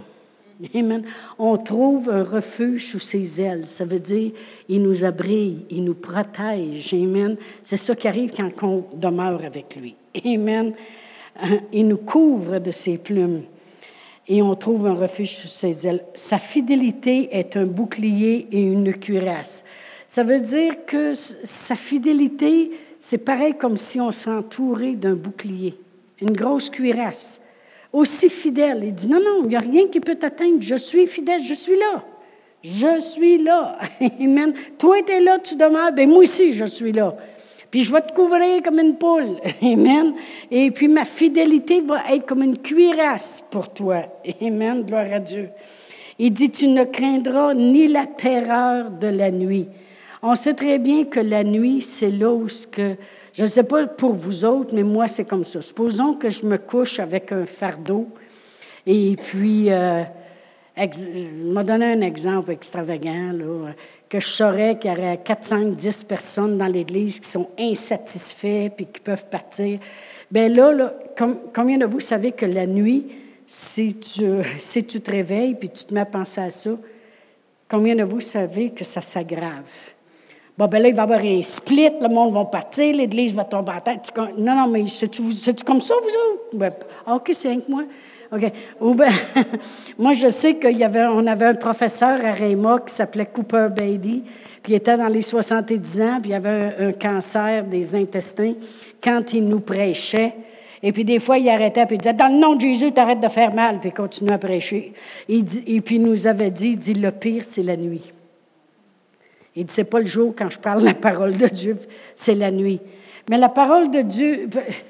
Amen. 0.75 1.03
On 1.39 1.57
trouve 1.57 2.09
un 2.09 2.23
refuge 2.23 2.87
sous 2.87 3.01
ses 3.01 3.43
ailes. 3.43 3.67
Ça 3.67 3.85
veut 3.85 3.99
dire, 3.99 4.31
il 4.69 4.83
nous 4.83 5.05
abrille, 5.05 5.67
il 5.71 5.83
nous 5.83 5.95
protège. 5.95 6.95
Amen. 6.95 7.37
C'est 7.63 7.77
ça 7.77 7.97
qui 7.97 8.07
arrive 8.07 8.33
quand 8.37 8.51
on 8.63 8.85
demeure 8.97 9.45
avec 9.45 9.75
lui. 9.75 9.97
Amen. 10.25 10.73
Euh, 11.43 11.57
il 11.73 11.89
nous 11.89 11.97
couvre 11.97 12.59
de 12.59 12.71
ses 12.71 12.99
plumes 12.99 13.43
et 14.29 14.43
on 14.43 14.55
trouve 14.55 14.87
un 14.87 14.95
refuge 14.95 15.37
sous 15.37 15.49
ses 15.49 15.87
ailes. 15.87 16.05
Sa 16.15 16.39
fidélité 16.39 17.37
est 17.37 17.57
un 17.57 17.67
bouclier 17.67 18.49
et 18.53 18.61
une 18.61 18.95
cuirasse. 18.95 19.65
Ça 20.07 20.23
veut 20.23 20.41
dire 20.41 20.85
que 20.87 21.15
sa 21.15 21.75
fidélité, 21.75 22.71
c'est 22.99 23.19
pareil 23.19 23.55
comme 23.55 23.77
si 23.77 24.01
on 24.01 24.13
s'entourait 24.13 24.95
d'un 24.95 25.15
bouclier, 25.15 25.75
une 26.21 26.33
grosse 26.33 26.71
cuirasse 26.71 27.41
aussi 27.93 28.29
fidèle. 28.29 28.83
Il 28.85 28.95
dit, 28.95 29.09
non, 29.09 29.21
non, 29.21 29.43
il 29.45 29.49
n'y 29.49 29.57
a 29.57 29.61
rien 29.61 29.87
qui 29.89 30.01
peut 30.01 30.15
t'atteindre. 30.15 30.59
Je 30.61 30.77
suis 30.77 31.07
fidèle, 31.07 31.43
je 31.43 31.55
suis 31.55 31.79
là. 31.79 32.05
Je 32.63 33.01
suis 33.01 33.39
là. 33.39 33.79
Amen. 34.21 34.55
Toi, 34.79 35.03
tu 35.05 35.13
es 35.13 35.21
là, 35.21 35.39
tu 35.39 35.57
demeures. 35.57 35.93
Bien, 35.93 36.07
moi 36.07 36.19
aussi, 36.19 36.53
je 36.53 36.65
suis 36.65 36.93
là. 36.93 37.15
Puis 37.73 37.85
je 37.85 37.93
vais 37.93 38.03
te 38.03 38.13
couvrir 38.13 38.63
comme 38.63 38.79
une 38.79 38.97
poule. 38.97 39.39
Amen. 39.63 40.15
Et 40.51 40.71
puis 40.71 40.87
ma 40.87 41.05
fidélité 41.05 41.81
va 41.81 42.03
être 42.11 42.27
comme 42.27 42.43
une 42.43 42.59
cuirasse 42.59 43.43
pour 43.51 43.73
toi. 43.73 44.03
Amen. 44.41 44.85
Gloire 44.85 45.13
à 45.13 45.19
Dieu. 45.19 45.49
Il 46.19 46.33
dit, 46.33 46.51
tu 46.51 46.69
ne 46.69 46.85
craindras 46.85 47.55
ni 47.55 47.89
la 47.89 48.07
terreur 48.07 48.91
de 48.91 49.09
la 49.09 49.31
nuit. 49.31 49.69
On 50.23 50.35
sait 50.35 50.55
très 50.55 50.79
bien 50.79 51.05
que 51.05 51.19
la 51.19 51.43
nuit, 51.43 51.81
c'est 51.83 52.11
là 52.11 52.31
où 52.31 52.49
ce 52.49 52.67
que 52.67 52.95
je 53.33 53.43
ne 53.43 53.49
sais 53.49 53.65
pas 53.65 53.87
pour 53.87 54.13
vous 54.13 54.45
autres, 54.45 54.75
mais 54.75 54.83
moi, 54.85 55.09
c'est 55.09 55.25
comme 55.25 55.43
ça. 55.43 55.63
Supposons 55.63 56.15
que 56.15 56.29
je 56.29 56.45
me 56.45 56.59
couche 56.59 57.01
avec 57.01 57.33
un 57.33 57.47
fardeau 57.47 58.07
et 58.87 59.17
puis, 59.17 59.71
euh, 59.71 60.03
je 60.77 61.55
vais 61.55 61.65
donner 61.65 61.93
un 61.93 62.01
exemple 62.01 62.51
extravagant, 62.51 63.33
là, 63.33 63.73
que 64.09 64.21
je 64.21 64.29
saurais 64.29 64.79
qu'il 64.79 64.91
y 64.91 64.95
aurait 64.95 65.19
4, 65.19 65.45
5, 65.45 65.77
10 65.77 66.05
personnes 66.05 66.59
dans 66.59 66.67
l'Église 66.67 67.19
qui 67.19 67.29
sont 67.29 67.49
insatisfaits 67.59 68.71
puis 68.77 68.87
qui 68.87 69.01
peuvent 69.01 69.27
partir. 69.27 69.79
Bien 70.31 70.49
là, 70.49 70.73
là 70.73 70.95
combien 71.55 71.79
de 71.79 71.87
vous 71.87 72.01
savez 72.01 72.33
que 72.33 72.47
la 72.47 72.67
nuit, 72.67 73.07
si 73.47 73.95
tu, 73.95 74.25
si 74.59 74.85
tu 74.85 75.01
te 75.01 75.11
réveilles 75.11 75.55
puis 75.55 75.71
tu 75.71 75.85
te 75.85 75.95
mets 75.95 76.01
à 76.01 76.07
penser 76.07 76.41
à 76.41 76.51
ça, 76.51 76.71
combien 77.71 77.95
de 77.95 78.03
vous 78.03 78.21
savez 78.21 78.71
que 78.71 78.85
ça 78.85 79.01
s'aggrave? 79.01 79.65
Bon, 80.59 80.67
ben 80.67 80.83
là, 80.83 80.89
il 80.89 80.95
va 80.95 81.03
y 81.03 81.05
avoir 81.05 81.21
un 81.21 81.43
split, 81.43 81.93
le 82.01 82.09
monde 82.09 82.35
va 82.35 82.45
partir, 82.45 82.95
l'Église 82.95 83.35
va 83.35 83.45
tomber 83.45 83.73
en 83.73 83.81
tête. 83.81 84.11
Non, 84.37 84.55
non, 84.55 84.67
mais 84.67 84.87
c'est-tu 84.87 85.23
comme 85.65 85.81
ça, 85.81 85.95
vous 85.95 86.09
autres? 86.09 86.43
Ben, 86.53 86.73
OK, 87.07 87.31
c'est 87.33 87.49
avec 87.49 87.67
moi. 87.69 87.85
OK. 88.33 88.53
Ben, 88.97 89.13
moi, 89.99 90.13
je 90.15 90.29
sais 90.31 90.55
qu'on 90.55 90.81
avait, 90.81 91.01
avait 91.01 91.45
un 91.45 91.55
professeur 91.55 92.25
à 92.25 92.33
Réma 92.33 92.79
qui 92.87 92.95
s'appelait 92.95 93.27
Cooper 93.27 93.69
Beatty, 93.77 94.23
puis 94.63 94.73
il 94.73 94.77
était 94.77 94.97
dans 94.97 95.09
les 95.09 95.23
70 95.23 96.01
ans, 96.01 96.19
puis 96.21 96.31
il 96.31 96.35
avait 96.35 96.75
un, 96.79 96.93
cancer 96.93 97.65
des 97.65 97.95
intestins 97.95 98.55
quand 99.03 99.33
il 99.35 99.45
nous 99.45 99.61
prêchait. 99.61 100.35
Et 100.83 100.93
puis 100.93 101.05
des 101.05 101.21
fois, 101.21 101.39
il 101.39 101.49
arrêtait, 101.49 101.85
puis 101.85 101.97
il 101.97 101.99
disait, 101.99 102.15
dans 102.15 102.29
le 102.29 102.39
nom 102.39 102.55
de 102.55 102.61
Jésus, 102.61 102.91
t'arrêtes 102.93 103.21
de 103.21 103.29
faire 103.29 103.53
mal, 103.53 103.79
puis 103.79 103.91
il 103.91 103.93
continuait 103.93 104.33
à 104.33 104.39
prêcher. 104.39 104.95
et 105.29 105.81
puis 105.81 105.97
il 105.97 106.03
nous 106.03 106.27
avait 106.27 106.51
dit, 106.51 106.71
il 106.71 106.79
dit, 106.79 106.95
le 106.95 107.11
pire, 107.11 107.45
c'est 107.45 107.63
la 107.63 107.77
nuit. 107.77 108.13
Il 109.55 109.67
dit, 109.67 109.75
c'est 109.75 109.85
pas 109.85 110.01
le 110.01 110.07
jour 110.07 110.35
quand 110.37 110.49
je 110.49 110.59
parle 110.59 110.83
la 110.83 110.95
parole 110.95 111.37
de 111.37 111.47
Dieu, 111.47 111.77
c'est 112.15 112.35
la 112.35 112.51
nuit. 112.51 112.81
Mais 113.29 113.37
la 113.37 113.51
parole 113.51 113.91
de 113.91 114.01
Dieu, 114.01 114.49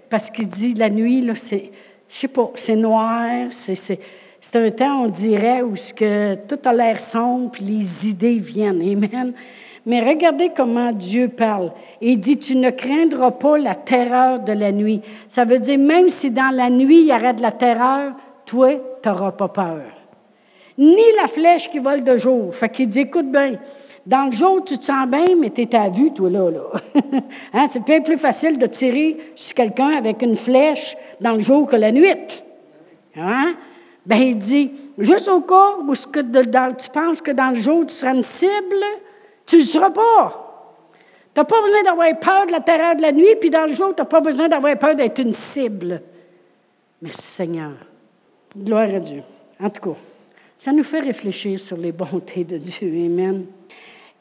parce 0.09 0.31
qu'il 0.31 0.48
dit 0.48 0.74
la 0.74 0.88
nuit, 0.88 1.20
là, 1.20 1.35
c'est, 1.35 1.70
je 2.12 2.18
sais 2.18 2.29
pas, 2.29 2.51
c'est 2.57 2.77
noir, 2.77 3.46
c'est, 3.51 3.98
un 4.55 4.68
temps, 4.68 5.05
on 5.05 5.09
dirait, 5.09 5.62
où 5.62 5.75
tout 5.75 6.59
a 6.68 6.72
l'air 6.75 7.01
sombre, 7.01 7.53
puis 7.53 7.64
les 7.64 8.09
idées 8.09 8.38
viennent. 8.38 8.83
Amen. 8.83 9.33
Mais 9.87 10.01
regardez 10.01 10.51
comment 10.55 10.92
Dieu 10.92 11.29
parle. 11.29 11.72
Il 12.03 12.20
dit, 12.20 12.37
tu 12.37 12.57
ne 12.57 12.68
craindras 12.68 13.31
pas 13.31 13.57
la 13.57 13.75
terreur 13.75 14.40
de 14.40 14.53
la 14.53 14.72
nuit. 14.72 15.01
Ça 15.27 15.46
veut 15.46 15.59
dire, 15.59 15.79
même 15.79 16.11
si 16.11 16.31
dans 16.31 16.55
la 16.55 16.68
nuit, 16.68 17.01
il 17.01 17.07
y 17.09 17.12
aurait 17.12 17.33
de 17.33 17.42
la 17.42 17.51
terreur, 17.51 18.12
toi, 18.44 18.75
tu 19.03 19.09
n'auras 19.09 19.33
pas 19.33 19.48
peur. 19.48 19.83
Ni 20.77 21.03
la 21.20 21.29
flèche 21.29 21.70
qui 21.70 21.79
vole 21.79 22.05
de 22.05 22.16
jour. 22.18 22.55
Fait 22.55 22.68
qu'il 22.68 22.88
dit, 22.88 23.01
écoute 23.01 23.31
bien, 23.31 23.55
dans 24.04 24.26
le 24.26 24.32
jour, 24.32 24.64
tu 24.64 24.78
te 24.78 24.84
sens 24.84 25.06
bien, 25.06 25.36
mais 25.38 25.50
tu 25.50 25.62
es 25.62 25.74
à 25.76 25.88
vue, 25.88 26.12
toi, 26.12 26.28
là. 26.28 26.50
là. 26.50 26.62
hein? 27.52 27.66
C'est 27.68 27.84
bien 27.84 28.00
plus 28.00 28.18
facile 28.18 28.58
de 28.58 28.66
tirer 28.66 29.16
sur 29.36 29.54
quelqu'un 29.54 29.90
avec 29.90 30.22
une 30.22 30.34
flèche 30.34 30.96
dans 31.20 31.32
le 31.32 31.40
jour 31.40 31.66
que 31.68 31.76
la 31.76 31.92
nuit. 31.92 32.42
Hein? 33.16 33.54
Ben, 34.04 34.16
il 34.16 34.38
dit, 34.38 34.72
juste 34.98 35.28
au 35.28 35.40
cas 35.42 35.76
où 35.86 35.94
ce 35.94 36.06
que 36.06 36.20
tu 36.20 36.90
penses 36.90 37.20
que 37.20 37.30
dans 37.30 37.50
le 37.50 37.60
jour, 37.60 37.86
tu 37.86 37.94
seras 37.94 38.14
une 38.14 38.22
cible, 38.22 38.84
Tu 39.46 39.58
ne 39.58 39.62
seras 39.62 39.90
pas. 39.90 40.38
Tu 41.34 41.40
n'as 41.40 41.44
pas 41.44 41.62
besoin 41.62 41.82
d'avoir 41.82 42.18
peur 42.18 42.46
de 42.46 42.52
la 42.52 42.60
terreur 42.60 42.96
de 42.96 43.02
la 43.02 43.12
nuit, 43.12 43.36
puis 43.40 43.50
dans 43.50 43.66
le 43.66 43.72
jour, 43.72 43.94
tu 43.94 44.02
n'as 44.02 44.06
pas 44.06 44.20
besoin 44.20 44.48
d'avoir 44.48 44.76
peur 44.76 44.96
d'être 44.96 45.18
une 45.20 45.32
cible. 45.32 46.02
Merci 47.00 47.22
Seigneur. 47.22 47.72
Gloire 48.56 48.94
à 48.94 49.00
Dieu. 49.00 49.22
En 49.60 49.70
tout 49.70 49.90
cas, 49.90 49.98
ça 50.58 50.72
nous 50.72 50.82
fait 50.82 51.00
réfléchir 51.00 51.58
sur 51.58 51.76
les 51.76 51.92
bontés 51.92 52.44
de 52.44 52.58
Dieu. 52.58 52.88
Amen. 52.88 53.46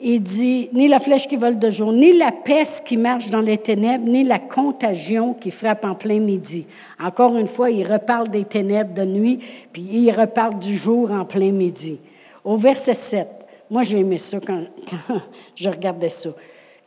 Il 0.03 0.23
dit, 0.23 0.69
ni 0.73 0.87
la 0.87 0.99
flèche 0.99 1.27
qui 1.27 1.35
vole 1.35 1.59
de 1.59 1.69
jour, 1.69 1.93
ni 1.93 2.11
la 2.17 2.31
peste 2.31 2.85
qui 2.87 2.97
marche 2.97 3.29
dans 3.29 3.41
les 3.41 3.57
ténèbres, 3.57 4.07
ni 4.07 4.23
la 4.23 4.39
contagion 4.39 5.35
qui 5.35 5.51
frappe 5.51 5.85
en 5.85 5.93
plein 5.93 6.19
midi. 6.19 6.65
Encore 6.99 7.37
une 7.37 7.47
fois, 7.47 7.69
il 7.69 7.85
reparle 7.85 8.29
des 8.29 8.43
ténèbres 8.43 8.95
de 8.95 9.05
nuit, 9.05 9.39
puis 9.71 9.83
il 9.83 10.11
reparle 10.11 10.57
du 10.57 10.75
jour 10.75 11.11
en 11.11 11.23
plein 11.23 11.51
midi. 11.51 11.99
Au 12.43 12.57
verset 12.57 12.95
7, 12.95 13.27
moi 13.69 13.83
j'ai 13.83 13.99
aimé 13.99 14.17
ça 14.17 14.39
quand, 14.39 14.63
quand 15.07 15.21
je 15.55 15.69
regardais 15.69 16.09
ça. 16.09 16.29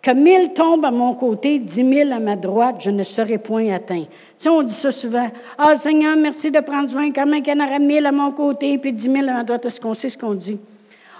Que 0.03 0.11
mille 0.11 0.53
tombent 0.53 0.85
à 0.85 0.90
mon 0.90 1.14
côté, 1.14 1.61
dix 1.61 1.85
mille 1.85 2.12
à 2.12 2.18
ma 2.18 2.37
droite, 2.37 2.77
je 2.81 2.90
ne 2.90 3.03
serai 3.05 3.38
point 3.38 3.72
atteint. 3.72 4.03
Tu 4.03 4.09
sais, 4.37 4.48
on 4.50 4.62
dit 4.62 4.74
ça 4.74 4.90
souvent. 4.90 5.29
Ah, 5.57 5.74
Seigneur, 5.77 6.16
merci 6.16 6.50
de 6.50 6.61
prendre 6.61 6.90
soin. 6.90 7.11
Quand 7.11 7.24
même 7.24 7.42
qu'il 7.42 7.57
y 7.57 7.62
en 7.62 7.64
aurait 7.64 7.79
mille 7.79 8.05
à 8.05 8.12
mon 8.12 8.33
côté, 8.33 8.77
puis 8.77 8.92
dix 8.92 9.09
mille 9.09 9.29
à 9.29 9.33
ma 9.33 9.44
droite. 9.44 9.64
Est-ce 9.64 9.81
qu'on 9.81 9.94
sait 9.94 10.11
ce 10.11 10.18
qu'on 10.18 10.35
dit? 10.35 10.59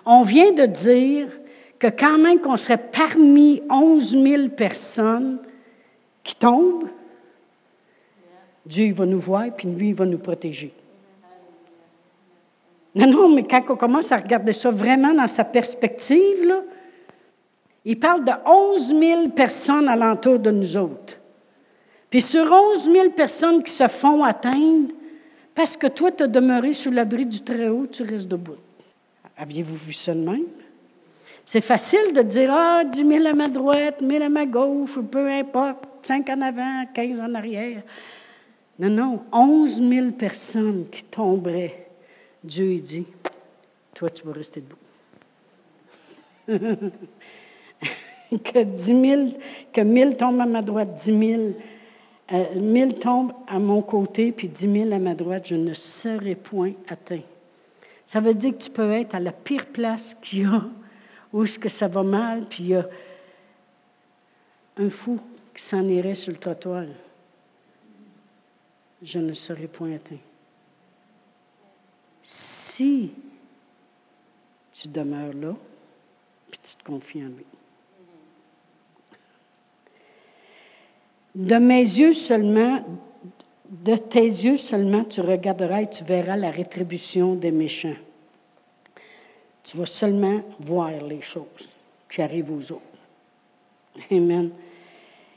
On 0.05 0.23
vient 0.23 0.53
de 0.53 0.67
dire 0.67 1.29
que 1.85 1.91
quand 1.91 2.17
même 2.17 2.41
qu'on 2.41 2.57
serait 2.57 2.79
parmi 2.79 3.63
onze 3.69 4.17
mille 4.17 4.49
personnes 4.51 5.39
qui 6.23 6.35
tombent, 6.35 6.89
Dieu 8.65 8.95
va 8.95 9.05
nous 9.05 9.21
voir, 9.21 9.55
puis 9.55 9.69
lui, 9.69 9.89
il 9.91 9.95
va 9.95 10.07
nous 10.07 10.19
protéger. 10.19 10.73
Non, 12.95 13.07
non, 13.07 13.35
mais 13.35 13.43
quand 13.45 13.63
on 13.69 13.77
commence 13.77 14.11
à 14.13 14.17
regarder 14.17 14.55
ça 14.55 14.71
vraiment 14.71 15.13
dans 15.13 15.27
sa 15.27 15.45
perspective, 15.45 16.55
il 17.85 17.99
parle 17.99 18.25
de 18.25 18.33
11 18.47 18.95
000 18.99 19.29
personnes 19.31 19.87
alentour 19.87 20.39
de 20.39 20.51
nous 20.51 20.77
autres. 20.79 21.19
Puis 22.09 22.23
sur 22.23 22.51
11 22.51 22.85
000 22.91 23.11
personnes 23.11 23.63
qui 23.63 23.73
se 23.73 23.89
font 23.89 24.25
atteindre, 24.25 24.95
parce 25.55 25.77
que 25.77 25.89
toi, 25.89 26.11
tu 26.13 26.23
as 26.23 26.29
demeuré 26.29 26.73
sous 26.73 26.91
l'abri 26.91 27.27
du 27.27 27.43
Très-Haut, 27.43 27.87
tu 27.89 28.05
restes 28.05 28.29
debout. 28.29 28.57
Aviez-vous 29.37 29.77
vu 29.77 29.93
ça 29.93 30.15
de 30.15 30.21
même? 30.21 30.47
C'est 31.47 31.61
facile 31.61 32.13
de 32.15 32.23
dire 32.23 32.51
Ah, 32.53 32.85
10 32.85 33.07
000 33.07 33.27
à 33.27 33.35
ma 33.35 33.49
droite, 33.49 34.01
1000 34.01 34.23
à 34.23 34.29
ma 34.29 34.47
gauche, 34.47 34.99
peu 35.11 35.29
importe, 35.29 35.85
5 36.03 36.29
en 36.31 36.41
avant, 36.41 36.85
15 36.93 37.21
en 37.21 37.35
arrière. 37.35 37.83
Non, 38.79 38.91
non, 38.91 39.23
11 39.33 39.83
000 39.83 40.11
personnes 40.13 40.87
qui 40.91 41.05
tomberaient. 41.05 41.89
Dieu, 42.43 42.79
dit 42.81 43.07
Toi, 43.95 44.11
tu 44.11 44.27
vas 44.27 44.33
rester 44.33 44.61
debout. 44.61 44.79
que 48.39 48.63
dix 48.65 48.93
mille, 48.93 49.37
que 49.73 49.81
mille 49.81 50.17
tombent 50.17 50.41
à 50.41 50.47
ma 50.47 50.63
droite, 50.63 50.95
dix 50.95 51.13
mille, 51.13 51.55
euh, 52.33 52.55
mille 52.57 52.95
tombent 52.95 53.33
à 53.47 53.59
mon 53.59 53.83
côté, 53.83 54.33
puis 54.33 54.49
dix 54.49 54.69
mille 54.69 54.93
à 54.93 54.99
ma 54.99 55.15
droite, 55.15 55.49
je 55.49 55.55
ne 55.55 55.73
serai 55.75 56.35
point 56.35 56.73
atteint. 56.89 57.23
Ça 58.07 58.21
veut 58.21 58.35
dire 58.35 58.53
que 58.53 58.63
tu 58.65 58.71
peux 58.71 58.93
être 58.93 59.15
à 59.15 59.21
la 59.21 59.33
pire 59.33 59.67
place 59.67 60.15
qu'il 60.15 60.43
y 60.43 60.45
a, 60.45 60.63
où 61.35 61.43
est-ce 61.43 61.59
que 61.59 61.69
ça 61.69 61.89
va 61.89 62.05
mal, 62.05 62.47
puis 62.49 62.63
il 62.63 62.69
y 62.69 62.75
a 62.77 62.89
un 64.77 64.89
fou 64.89 65.19
qui 65.53 65.61
s'en 65.61 65.83
irait 65.89 66.15
sur 66.15 66.31
le 66.31 66.39
trottoir. 66.39 66.85
Je 69.03 69.19
ne 69.19 69.33
serai 69.33 69.67
point 69.67 69.97
atteint. 69.97 70.23
Si 72.23 73.11
tu 74.73 74.87
demeures 74.87 75.35
là, 75.35 75.57
puis 76.53 76.61
tu 76.63 76.77
te 76.77 76.85
confies 76.85 77.25
en 77.25 77.29
lui. 77.29 77.47
De 81.35 81.57
mes 81.57 81.81
yeux 81.81 82.13
seulement, 82.13 82.85
de 83.69 83.97
tes 83.97 84.21
yeux 84.21 84.57
seulement, 84.57 85.03
tu 85.03 85.21
regarderas 85.21 85.83
et 85.83 85.91
tu 85.91 86.05
verras 86.05 86.37
la 86.37 86.53
rétribution 86.53 87.35
des 87.35 87.51
méchants. 87.51 87.97
Tu 89.65 89.77
vas 89.77 89.87
seulement 89.87 90.41
voir 90.61 90.91
les 91.09 91.23
choses 91.23 91.71
qui 92.09 92.23
arrivent 92.23 92.53
aux 92.53 92.73
autres. 92.73 92.83
Amen. 94.11 94.51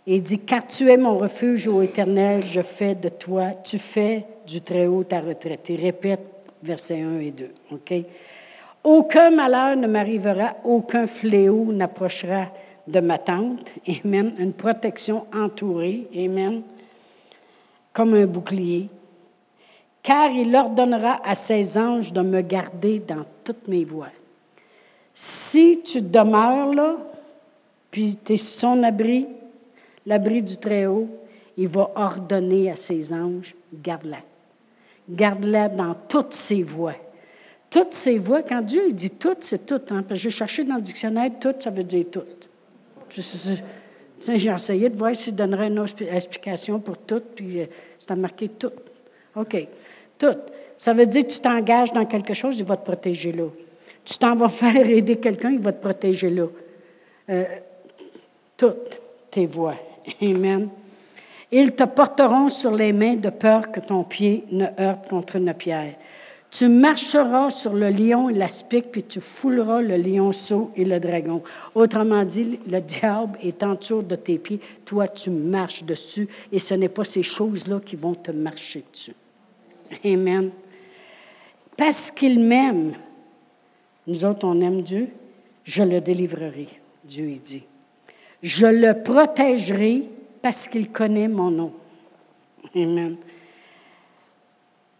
Il 0.05 0.21
dit, 0.21 0.39
car 0.39 0.67
tu 0.67 0.89
es 0.89 0.97
mon 0.97 1.17
refuge, 1.17 1.67
ô 1.67 1.81
Éternel, 1.81 2.43
je 2.43 2.61
fais 2.61 2.95
de 2.95 3.09
toi, 3.09 3.51
tu 3.63 3.79
fais 3.79 4.25
du 4.45 4.61
Très-Haut 4.61 5.03
ta 5.03 5.19
retraite. 5.19 5.65
Il 5.69 5.81
répète 5.81 6.21
versets 6.63 7.01
1 7.01 7.19
et 7.19 7.31
2. 7.31 7.51
OK? 7.71 7.93
Aucun 8.83 9.31
malheur 9.31 9.75
ne 9.75 9.87
m'arrivera, 9.87 10.55
aucun 10.63 11.07
fléau 11.07 11.71
n'approchera 11.73 12.47
de 12.87 12.99
ma 12.99 13.17
tente. 13.17 13.69
Amen. 13.87 14.33
Une 14.39 14.53
protection 14.53 15.25
entourée. 15.33 16.07
Amen. 16.15 16.61
Comme 17.91 18.13
un 18.13 18.25
bouclier. 18.25 18.87
Car 20.07 20.31
il 20.31 20.55
ordonnera 20.55 21.19
à 21.21 21.35
ses 21.35 21.77
anges 21.77 22.13
de 22.13 22.21
me 22.21 22.39
garder 22.39 22.99
dans 22.99 23.25
toutes 23.43 23.67
mes 23.67 23.83
voies. 23.83 24.13
Si 25.13 25.81
tu 25.83 26.01
demeures 26.01 26.73
là, 26.73 26.95
puis 27.91 28.17
tu 28.23 28.35
es 28.35 28.37
son 28.37 28.83
abri, 28.83 29.27
l'abri 30.05 30.41
du 30.41 30.55
Très-Haut, 30.55 31.09
il 31.57 31.67
va 31.67 31.91
ordonner 31.93 32.71
à 32.71 32.77
ses 32.77 33.11
anges, 33.11 33.53
garde-la. 33.73 34.19
Garde-la 35.09 35.67
dans 35.67 35.93
toutes 36.07 36.33
ses 36.33 36.63
voies. 36.63 36.95
Toutes 37.69 37.93
ses 37.93 38.17
voies, 38.17 38.43
quand 38.43 38.61
Dieu 38.61 38.93
dit 38.93 39.09
toutes, 39.09 39.43
c'est 39.43 39.65
tout. 39.65 39.81
Hein, 39.91 40.05
j'ai 40.11 40.29
cherché 40.29 40.63
dans 40.63 40.75
le 40.75 40.81
dictionnaire, 40.83 41.31
tout, 41.37 41.53
ça 41.59 41.69
veut 41.69 41.83
dire 41.83 42.05
tout. 42.09 42.23
J'ai 43.09 44.51
essayé 44.51 44.87
de 44.87 44.97
voir 44.97 45.13
s'il 45.17 45.35
donnerait 45.35 45.67
une 45.67 45.85
explication 46.09 46.79
pour 46.79 46.97
tout, 46.97 47.23
puis 47.35 47.59
euh, 47.59 47.65
c'est 47.99 48.15
marqué 48.15 48.47
tout. 48.47 48.71
OK. 49.35 49.67
Tout. 50.17 50.35
Ça 50.77 50.93
veut 50.93 51.05
dire 51.05 51.23
que 51.25 51.31
tu 51.31 51.39
t'engages 51.39 51.91
dans 51.91 52.05
quelque 52.05 52.33
chose, 52.33 52.59
il 52.59 52.65
va 52.65 52.77
te 52.77 52.85
protéger 52.85 53.31
là. 53.31 53.45
Tu 54.05 54.17
t'en 54.17 54.35
vas 54.35 54.49
faire 54.49 54.89
aider 54.89 55.17
quelqu'un, 55.17 55.51
il 55.51 55.59
va 55.59 55.71
te 55.71 55.81
protéger 55.81 56.29
là. 56.29 56.47
Euh, 57.29 57.43
toutes 58.55 58.99
tes 59.31 59.45
voies. 59.45 59.75
Amen. 60.21 60.69
Ils 61.51 61.73
te 61.73 61.83
porteront 61.83 62.49
sur 62.49 62.71
les 62.71 62.91
mains 62.91 63.15
de 63.15 63.29
peur 63.29 63.71
que 63.71 63.79
ton 63.79 64.03
pied 64.03 64.43
ne 64.51 64.65
heurte 64.79 65.07
contre 65.09 65.37
une 65.37 65.53
pierre. 65.53 65.95
Tu 66.49 66.69
marcheras 66.69 67.49
sur 67.49 67.73
le 67.73 67.89
lion 67.89 68.29
et 68.29 68.33
l'aspic, 68.33 68.91
puis 68.91 69.03
tu 69.03 69.19
fouleras 69.19 69.81
le 69.81 69.97
lionceau 69.97 70.71
et 70.75 70.85
le 70.85 70.99
dragon. 70.99 71.43
Autrement 71.75 72.23
dit, 72.23 72.59
le 72.69 72.79
diable 72.79 73.37
est 73.43 73.61
en 73.63 73.75
dessous 73.75 74.01
de 74.01 74.15
tes 74.15 74.37
pieds, 74.37 74.59
toi 74.85 75.07
tu 75.07 75.29
marches 75.29 75.83
dessus, 75.83 76.27
et 76.51 76.59
ce 76.59 76.73
n'est 76.73 76.89
pas 76.89 77.03
ces 77.03 77.23
choses-là 77.23 77.79
qui 77.85 77.97
vont 77.97 78.15
te 78.15 78.31
marcher 78.31 78.83
dessus. 78.91 79.13
Amen. 80.03 80.51
Parce 81.75 82.11
qu'il 82.11 82.39
m'aime, 82.39 82.93
nous 84.05 84.25
autres 84.25 84.47
on 84.47 84.59
aime 84.61 84.81
Dieu, 84.81 85.09
je 85.63 85.83
le 85.83 86.01
délivrerai, 86.01 86.67
Dieu 87.03 87.33
dit. 87.43 87.63
Je 88.41 88.67
le 88.67 89.03
protégerai 89.03 90.03
parce 90.41 90.67
qu'il 90.67 90.91
connaît 90.91 91.27
mon 91.27 91.51
nom. 91.51 91.73
Amen. 92.75 93.17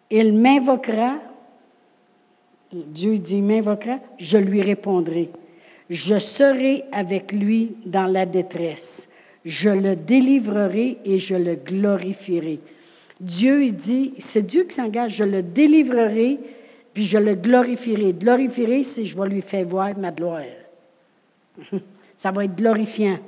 Il 0.10 0.34
m'invoquera 0.34 1.20
Dieu 2.72 3.18
dit, 3.18 3.42
m'invoquera, 3.42 4.00
je 4.18 4.38
lui 4.38 4.62
répondrai. 4.62 5.30
Je 5.90 6.20
serai 6.20 6.84
avec 6.92 7.32
lui 7.32 7.76
dans 7.86 8.08
la 8.08 8.26
détresse. 8.26 9.08
Je 9.46 9.70
le 9.70 9.96
délivrerai 9.96 10.98
et 11.06 11.20
je 11.20 11.36
le 11.36 11.56
glorifierai. 11.56 12.60
Dieu, 13.20 13.66
il 13.66 13.76
dit, 13.76 14.14
c'est 14.20 14.46
Dieu 14.46 14.64
qui 14.64 14.76
s'engage, 14.76 15.16
je 15.16 15.24
le 15.24 15.42
délivrerai, 15.42 16.40
puis 16.94 17.06
je 17.06 17.18
le 17.18 17.36
glorifierai. 17.36 18.14
Glorifierai, 18.14 18.84
c'est 18.84 19.06
je 19.06 19.20
vais 19.20 19.28
lui 19.28 19.42
faire 19.42 19.66
voir 19.66 19.98
ma 19.98 20.12
gloire. 20.12 20.44
Ça 22.18 22.32
va 22.32 22.46
être 22.46 22.56
glorifiant. 22.56 23.20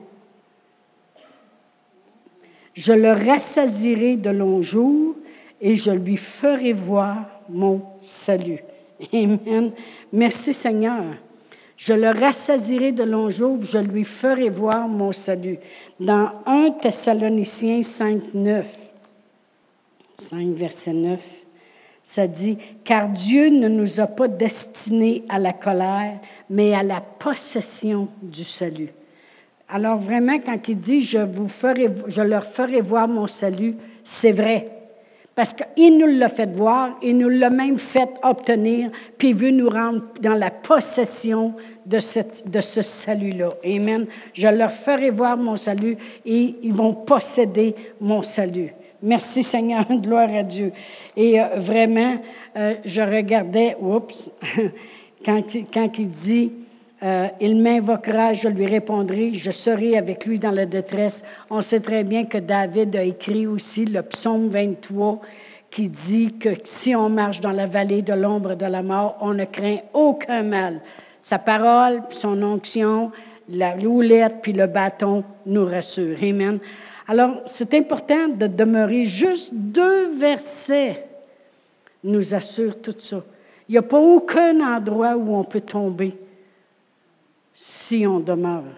Je 2.74 2.94
le 2.94 3.12
rassasirai 3.12 4.16
de 4.16 4.30
longs 4.30 4.62
jours 4.62 5.16
et 5.62 5.76
je 5.76 5.92
lui 5.92 6.18
ferai 6.18 6.74
voir 6.74 7.28
mon 7.50 7.82
salut. 8.00 8.60
Amen. 9.14 9.72
Merci 10.14 10.54
Seigneur. 10.54 11.04
Je 11.78 11.94
le 11.94 12.10
rassasirai 12.10 12.92
de 12.92 13.04
longs 13.04 13.30
jours, 13.30 13.60
je 13.62 13.78
lui 13.78 14.04
ferai 14.04 14.50
voir 14.50 14.88
mon 14.88 15.14
salut. 15.14 15.60
Dans 16.00 16.32
1 16.46 16.72
Thessaloniciens 16.82 17.82
5, 17.82 18.34
9, 18.34 18.89
5, 20.20 20.50
verset 20.56 20.94
9, 20.94 21.20
ça 22.04 22.28
dit, 22.28 22.58
car 22.84 23.10
Dieu 23.10 23.50
ne 23.50 23.68
nous 23.68 24.00
a 24.00 24.08
pas 24.08 24.28
destinés 24.28 25.24
à 25.30 25.38
la 25.38 25.54
colère, 25.54 26.20
mais 26.50 26.74
à 26.74 26.84
la 26.84 27.02
possession 27.02 28.08
du 28.22 28.44
salut. 28.44 28.90
Alors 29.68 30.00
vraiment, 30.00 30.40
quand 30.40 30.58
il 30.68 30.80
dit, 30.80 31.02
je, 31.02 31.20
vous 31.20 31.48
ferai, 31.48 31.90
je 32.08 32.22
leur 32.22 32.46
ferai 32.46 32.82
voir 32.82 33.08
mon 33.08 33.28
salut, 33.28 33.76
c'est 34.04 34.32
vrai. 34.32 34.68
parce 35.36 35.54
qu'il 35.54 35.98
nous 36.00 36.08
l'a 36.08 36.30
fait 36.30 36.52
voir, 36.52 36.98
il 37.04 37.18
nous 37.18 37.30
l'a 37.30 37.52
même 37.52 37.78
fait 37.78 38.10
obtenir, 38.24 38.90
puis 39.18 39.30
il 39.30 39.36
veut 39.36 39.52
nous 39.52 39.70
rendre 39.70 40.02
dans 40.20 40.34
la 40.34 40.50
possession 40.50 41.54
de, 41.86 42.00
de 42.50 42.60
ce 42.60 42.82
salut-là. 42.82 43.50
Amen. 43.64 44.08
Je 44.34 44.48
leur 44.48 44.72
ferai 44.72 45.12
voir 45.12 45.38
mon 45.38 45.56
salut 45.56 45.96
et 46.26 46.56
ils 46.64 46.74
vont 46.74 46.94
posséder 46.94 47.76
mon 48.02 48.24
salut. 48.24 48.74
Merci 49.02 49.44
Seigneur, 49.44 49.86
gloire 49.90 50.30
à 50.34 50.44
Dieu. 50.44 50.72
Et 51.16 51.40
euh, 51.40 51.46
vraiment, 51.58 52.18
euh, 52.58 52.76
je 52.84 53.02
regardais, 53.02 53.78
oups, 53.80 54.30
quand, 55.26 55.44
il 55.98 56.10
dit, 56.10 56.52
euh, 57.02 57.28
il 57.40 57.62
m'invoquera, 57.62 58.34
je 58.34 58.50
lui 58.50 58.66
répondrai, 58.66 59.34
je 59.34 59.52
serai 59.52 59.98
avec 59.98 60.26
lui 60.26 60.38
dans 60.38 60.52
la 60.52 60.66
détresse. 60.66 61.24
On 61.50 61.62
sait 61.62 61.80
très 61.80 62.04
bien 62.04 62.26
que 62.26 62.40
David 62.40 62.96
a 62.98 63.04
écrit 63.04 63.48
aussi 63.48 63.86
le 63.86 64.02
psaume 64.02 64.50
23 64.50 65.22
qui 65.72 65.88
dit 65.88 66.34
que 66.38 66.50
si 66.66 66.94
on 66.96 67.10
marche 67.10 67.40
dans 67.40 67.52
la 67.52 67.68
vallée 67.68 68.02
de 68.02 68.14
l'ombre 68.14 68.56
de 68.56 68.66
la 68.66 68.82
mort, 68.82 69.18
on 69.22 69.34
ne 69.34 69.46
craint 69.46 69.78
aucun 69.94 70.44
mal. 70.44 70.82
Sa 71.22 71.40
parole, 71.40 72.02
son 72.10 72.42
onction, 72.42 73.12
la 73.48 73.72
roulette 73.74 74.38
puis 74.42 74.54
le 74.54 74.68
bâton 74.68 75.24
nous 75.46 75.66
rassurent. 75.66 76.18
Amen. 76.22 76.60
Alors, 77.10 77.42
c'est 77.48 77.74
important 77.74 78.28
de 78.28 78.46
demeurer 78.46 79.04
juste 79.06 79.52
deux 79.52 80.12
versets 80.12 81.08
nous 82.04 82.36
assurent 82.36 82.80
tout 82.80 82.94
ça. 83.00 83.24
Il 83.68 83.72
n'y 83.72 83.80
a 83.80 83.82
pas 83.82 84.00
aucun 84.00 84.60
endroit 84.62 85.18
où 85.18 85.34
on 85.34 85.44
peut 85.44 85.62
tomber 85.62 86.16
si 87.56 88.06
on 88.06 88.20
demeure. 88.20 88.76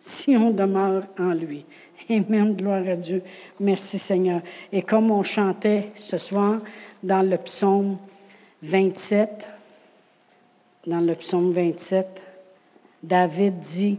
Si 0.00 0.36
on 0.36 0.50
demeure 0.50 1.04
en 1.16 1.30
lui. 1.30 1.64
Amen, 2.10 2.56
gloire 2.56 2.82
à 2.88 2.96
Dieu. 2.96 3.22
Merci 3.60 4.00
Seigneur. 4.00 4.40
Et 4.72 4.82
comme 4.82 5.12
on 5.12 5.22
chantait 5.22 5.92
ce 5.94 6.18
soir 6.18 6.58
dans 7.04 7.22
le 7.22 7.36
psaume 7.36 7.98
27, 8.64 9.48
dans 10.84 11.00
le 11.00 11.14
psaume 11.14 11.52
27, 11.52 12.20
David 13.00 13.60
dit, 13.60 13.96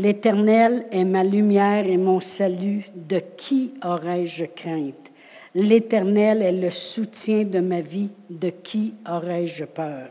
L'Éternel 0.00 0.86
est 0.92 1.04
ma 1.04 1.22
lumière 1.22 1.86
et 1.86 1.98
mon 1.98 2.20
salut, 2.20 2.86
de 2.94 3.20
qui 3.36 3.72
aurais-je 3.84 4.46
crainte? 4.46 5.10
L'Éternel 5.54 6.40
est 6.40 6.52
le 6.52 6.70
soutien 6.70 7.44
de 7.44 7.60
ma 7.60 7.82
vie, 7.82 8.08
de 8.30 8.48
qui 8.48 8.94
aurais-je 9.06 9.66
peur? 9.66 10.08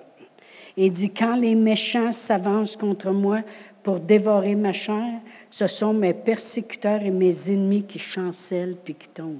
Et 0.77 0.91
dit, 0.91 1.09
quand 1.09 1.35
les 1.35 1.55
méchants 1.55 2.11
s'avancent 2.11 2.75
contre 2.75 3.09
moi 3.09 3.39
pour 3.81 3.99
dévorer 3.99 4.53
ma 4.53 4.73
chair, 4.73 5.21
ce 5.49 5.65
sont 5.65 5.95
mes 5.95 6.13
persécuteurs 6.13 7.01
et 7.01 7.09
mes 7.09 7.49
ennemis 7.49 7.81
qui 7.81 7.97
chancellent 7.97 8.77
puis 8.83 8.93
qui 8.93 9.09
tombent. 9.09 9.37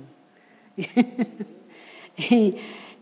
et, 2.32 2.56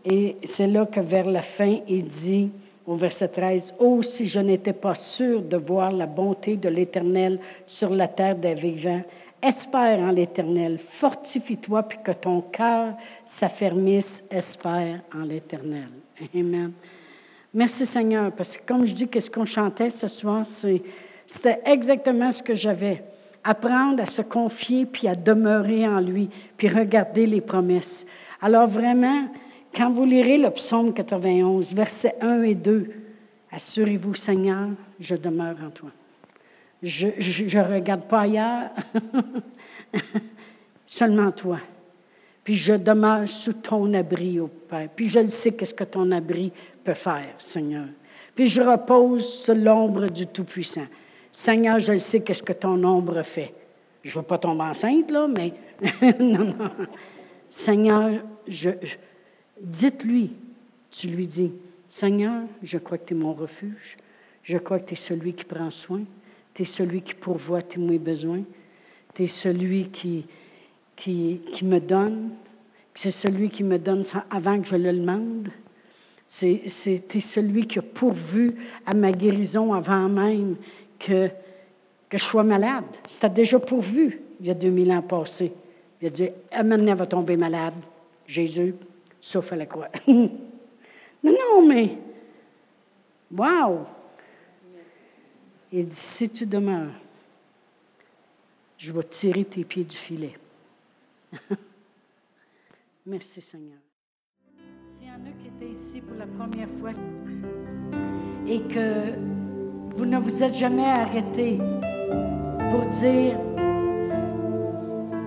et 0.04 0.36
c'est 0.44 0.66
là 0.66 0.84
que 0.84 1.00
vers 1.00 1.26
la 1.26 1.40
fin, 1.42 1.78
il 1.88 2.04
dit, 2.04 2.50
au 2.88 2.96
verset 2.96 3.28
13, 3.28 3.74
Oh, 3.78 4.02
si 4.02 4.24
je 4.24 4.40
n'étais 4.40 4.72
pas 4.72 4.94
sûr 4.94 5.42
de 5.42 5.58
voir 5.58 5.92
la 5.92 6.06
bonté 6.06 6.56
de 6.56 6.70
l'Éternel 6.70 7.38
sur 7.66 7.90
la 7.90 8.08
terre 8.08 8.34
des 8.34 8.54
vivants, 8.54 9.02
espère 9.42 10.00
en 10.00 10.10
l'Éternel, 10.10 10.78
fortifie-toi, 10.78 11.82
puis 11.82 11.98
que 12.02 12.12
ton 12.12 12.40
cœur 12.40 12.94
s'affermisse, 13.26 14.24
espère 14.30 15.00
en 15.14 15.22
l'Éternel. 15.24 15.88
Amen. 16.34 16.72
Merci 17.52 17.84
Seigneur, 17.84 18.32
parce 18.32 18.56
que 18.56 18.62
comme 18.66 18.86
je 18.86 18.94
dis, 18.94 19.06
qu'est-ce 19.06 19.30
qu'on 19.30 19.44
chantait 19.44 19.90
ce 19.90 20.08
soir, 20.08 20.46
c'était 20.46 21.60
exactement 21.66 22.30
ce 22.30 22.42
que 22.42 22.54
j'avais. 22.54 23.04
Apprendre 23.44 24.02
à 24.02 24.06
se 24.06 24.22
confier, 24.22 24.86
puis 24.86 25.08
à 25.08 25.14
demeurer 25.14 25.86
en 25.86 26.00
lui, 26.00 26.30
puis 26.56 26.68
regarder 26.68 27.26
les 27.26 27.42
promesses. 27.42 28.06
Alors 28.40 28.66
vraiment, 28.66 29.28
quand 29.74 29.90
vous 29.90 30.04
lirez 30.04 30.38
le 30.38 30.50
psaume 30.50 30.92
91, 30.92 31.74
versets 31.74 32.14
1 32.20 32.42
et 32.42 32.54
2, 32.54 32.90
assurez-vous, 33.52 34.14
Seigneur, 34.14 34.68
je 35.00 35.14
demeure 35.14 35.56
en 35.64 35.70
toi. 35.70 35.90
Je 36.82 37.06
ne 37.06 37.74
regarde 37.74 38.02
pas 38.02 38.20
ailleurs, 38.20 38.70
seulement 40.86 41.32
toi. 41.32 41.58
Puis 42.44 42.54
je 42.54 42.74
demeure 42.74 43.28
sous 43.28 43.52
ton 43.52 43.92
abri, 43.94 44.40
au 44.40 44.46
Père. 44.46 44.88
Puis 44.94 45.08
je 45.08 45.20
le 45.20 45.26
sais 45.26 45.52
qu'est-ce 45.52 45.74
que 45.74 45.84
ton 45.84 46.10
abri 46.12 46.52
peut 46.82 46.94
faire, 46.94 47.34
Seigneur. 47.36 47.86
Puis 48.34 48.48
je 48.48 48.62
repose 48.62 49.42
sous 49.44 49.54
l'ombre 49.54 50.06
du 50.06 50.26
Tout-Puissant. 50.26 50.86
Seigneur, 51.32 51.78
je 51.78 51.92
le 51.92 51.98
sais 51.98 52.20
qu'est-ce 52.20 52.42
que 52.42 52.52
ton 52.52 52.82
ombre 52.84 53.22
fait. 53.22 53.52
Je 54.02 54.16
ne 54.16 54.22
veux 54.22 54.26
pas 54.26 54.38
tomber 54.38 54.62
enceinte, 54.64 55.10
là, 55.10 55.28
mais 55.28 55.52
non, 56.20 56.44
non. 56.44 56.70
Seigneur, 57.50 58.22
je, 58.46 58.70
Dites-lui, 59.60 60.32
tu 60.90 61.08
lui 61.08 61.26
dis, 61.26 61.52
Seigneur, 61.88 62.42
je 62.62 62.78
crois 62.78 62.98
que 62.98 63.06
tu 63.06 63.14
es 63.14 63.16
mon 63.16 63.32
refuge, 63.32 63.96
je 64.42 64.58
crois 64.58 64.78
que 64.78 64.86
tu 64.86 64.92
es 64.94 64.96
celui 64.96 65.32
qui 65.32 65.44
prend 65.44 65.70
soin, 65.70 66.02
tu 66.54 66.62
es 66.62 66.64
celui 66.64 67.02
qui 67.02 67.14
pourvoit 67.14 67.62
tous 67.62 67.80
mes 67.80 67.98
besoins, 67.98 68.42
tu 69.14 69.24
es 69.24 69.26
celui 69.26 69.88
qui, 69.88 70.26
qui, 70.96 71.40
qui 71.52 71.64
me 71.64 71.80
donne, 71.80 72.30
c'est 72.94 73.12
celui 73.12 73.48
qui 73.48 73.62
me 73.62 73.78
donne 73.78 74.02
avant 74.28 74.60
que 74.60 74.66
je 74.66 74.74
le 74.74 74.92
demande. 74.92 75.50
C'est 76.26 76.68
celui 76.68 77.66
qui 77.66 77.78
a 77.78 77.82
pourvu 77.82 78.56
à 78.84 78.92
ma 78.92 79.12
guérison 79.12 79.72
avant 79.72 80.08
même 80.08 80.56
que, 80.98 81.28
que 82.08 82.18
je 82.18 82.24
sois 82.24 82.42
malade. 82.42 82.84
C'était 83.06 83.30
déjà 83.30 83.60
pourvu 83.60 84.20
il 84.40 84.46
y 84.46 84.50
a 84.50 84.54
2000 84.54 84.90
ans 84.90 85.02
passés. 85.02 85.52
Il 86.02 86.08
a 86.08 86.10
dit, 86.10 86.28
elle 86.50 86.94
va 86.94 87.06
tomber 87.06 87.36
malade. 87.36 87.74
Jésus, 88.26 88.74
sauf 89.20 89.52
à 89.52 89.56
la 89.56 89.66
croix. 89.66 89.88
non, 90.06 90.30
non, 91.22 91.66
mais, 91.66 91.98
wow! 93.30 93.86
Il 95.70 95.86
dit, 95.86 95.96
si 95.96 96.28
tu 96.30 96.46
demeures, 96.46 96.92
je 98.78 98.92
vais 98.92 99.02
tirer 99.02 99.44
tes 99.44 99.64
pieds 99.64 99.84
du 99.84 99.96
filet. 99.96 100.38
Merci 103.06 103.40
Seigneur. 103.40 103.78
S'il 104.84 105.08
y 105.08 105.10
en 105.10 105.14
a 105.14 105.32
qui 105.40 105.48
étaient 105.48 105.72
ici 105.72 106.00
pour 106.00 106.16
la 106.16 106.26
première 106.26 106.68
fois 106.80 106.90
et 108.46 108.60
que 108.62 109.14
vous 109.96 110.06
ne 110.06 110.18
vous 110.18 110.42
êtes 110.42 110.54
jamais 110.54 110.86
arrêté 110.86 111.58
pour 112.70 112.86
dire, 112.86 113.38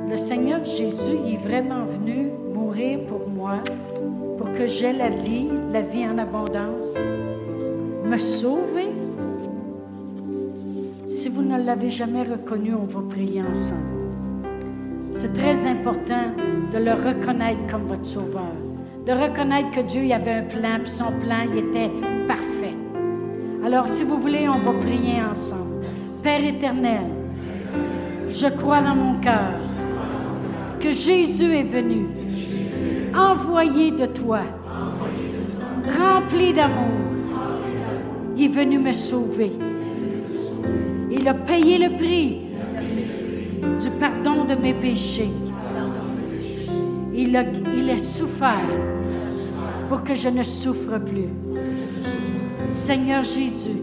le 0.10 0.18
Seigneur 0.18 0.64
Jésus 0.66 1.18
est 1.28 1.38
vraiment 1.38 1.86
venu 1.86 2.32
pour 3.10 3.28
moi, 3.28 3.56
pour 4.38 4.52
que 4.54 4.66
j'aie 4.66 4.94
la 4.94 5.10
vie, 5.10 5.50
la 5.74 5.82
vie 5.82 6.06
en 6.06 6.18
abondance, 6.18 6.96
me 8.06 8.18
sauver? 8.18 8.90
Si 11.06 11.28
vous 11.28 11.42
ne 11.42 11.62
l'avez 11.62 11.90
jamais 11.90 12.24
reconnu, 12.24 12.74
on 12.74 12.86
va 12.86 13.02
prier 13.10 13.42
ensemble. 13.42 13.82
C'est 15.12 15.34
très 15.34 15.66
important 15.68 16.32
de 16.74 16.78
le 16.78 16.94
reconnaître 16.94 17.60
comme 17.70 17.84
votre 17.84 18.06
sauveur, 18.06 18.56
de 19.06 19.12
reconnaître 19.12 19.72
que 19.72 19.82
Dieu 19.82 20.06
y 20.06 20.14
avait 20.14 20.32
un 20.32 20.44
plan, 20.44 20.80
puis 20.82 20.92
son 20.92 21.12
plan 21.24 21.44
il 21.52 21.58
était 21.58 21.92
parfait. 22.26 22.76
Alors, 23.66 23.90
si 23.90 24.04
vous 24.04 24.20
voulez, 24.20 24.48
on 24.48 24.60
va 24.60 24.80
prier 24.80 25.22
ensemble. 25.30 25.86
Père 26.24 26.44
éternel, 26.44 27.04
je 28.30 28.48
crois 28.48 28.82
dans 28.82 28.96
mon 28.96 29.20
cœur 29.20 29.60
que 30.80 30.92
Jésus 30.92 31.54
est 31.54 31.64
venu 31.64 32.21
envoyé 33.16 33.92
de 33.92 34.06
toi, 34.06 34.42
rempli 36.00 36.54
d'amour. 36.54 37.02
Il 38.38 38.46
est 38.46 38.48
venu 38.48 38.80
me 38.80 38.92
sauver. 38.92 39.52
Il 41.12 41.28
a 41.28 41.34
payé 41.34 41.78
le 41.78 41.96
prix 41.98 42.42
du 43.80 43.90
pardon 44.00 44.46
de 44.46 44.56
mes 44.56 44.74
péchés. 44.74 45.30
Il 47.14 47.36
a, 47.36 47.44
il 47.76 47.90
a 47.90 47.98
souffert 47.98 48.70
pour 49.90 50.04
que 50.04 50.16
je 50.16 50.30
ne 50.30 50.44
souffre 50.44 50.98
plus. 50.98 51.30
Seigneur 52.66 53.24
Jésus, 53.24 53.82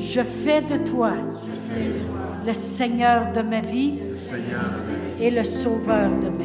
je 0.00 0.22
fais 0.22 0.62
de 0.62 0.78
toi 0.90 1.12
le 2.46 2.52
Seigneur 2.52 3.32
de 3.32 3.42
ma 3.42 3.60
vie 3.60 3.98
et 5.20 5.30
le 5.30 5.44
Sauveur 5.44 6.08
de 6.08 6.28
ma 6.28 6.30
vie. 6.30 6.35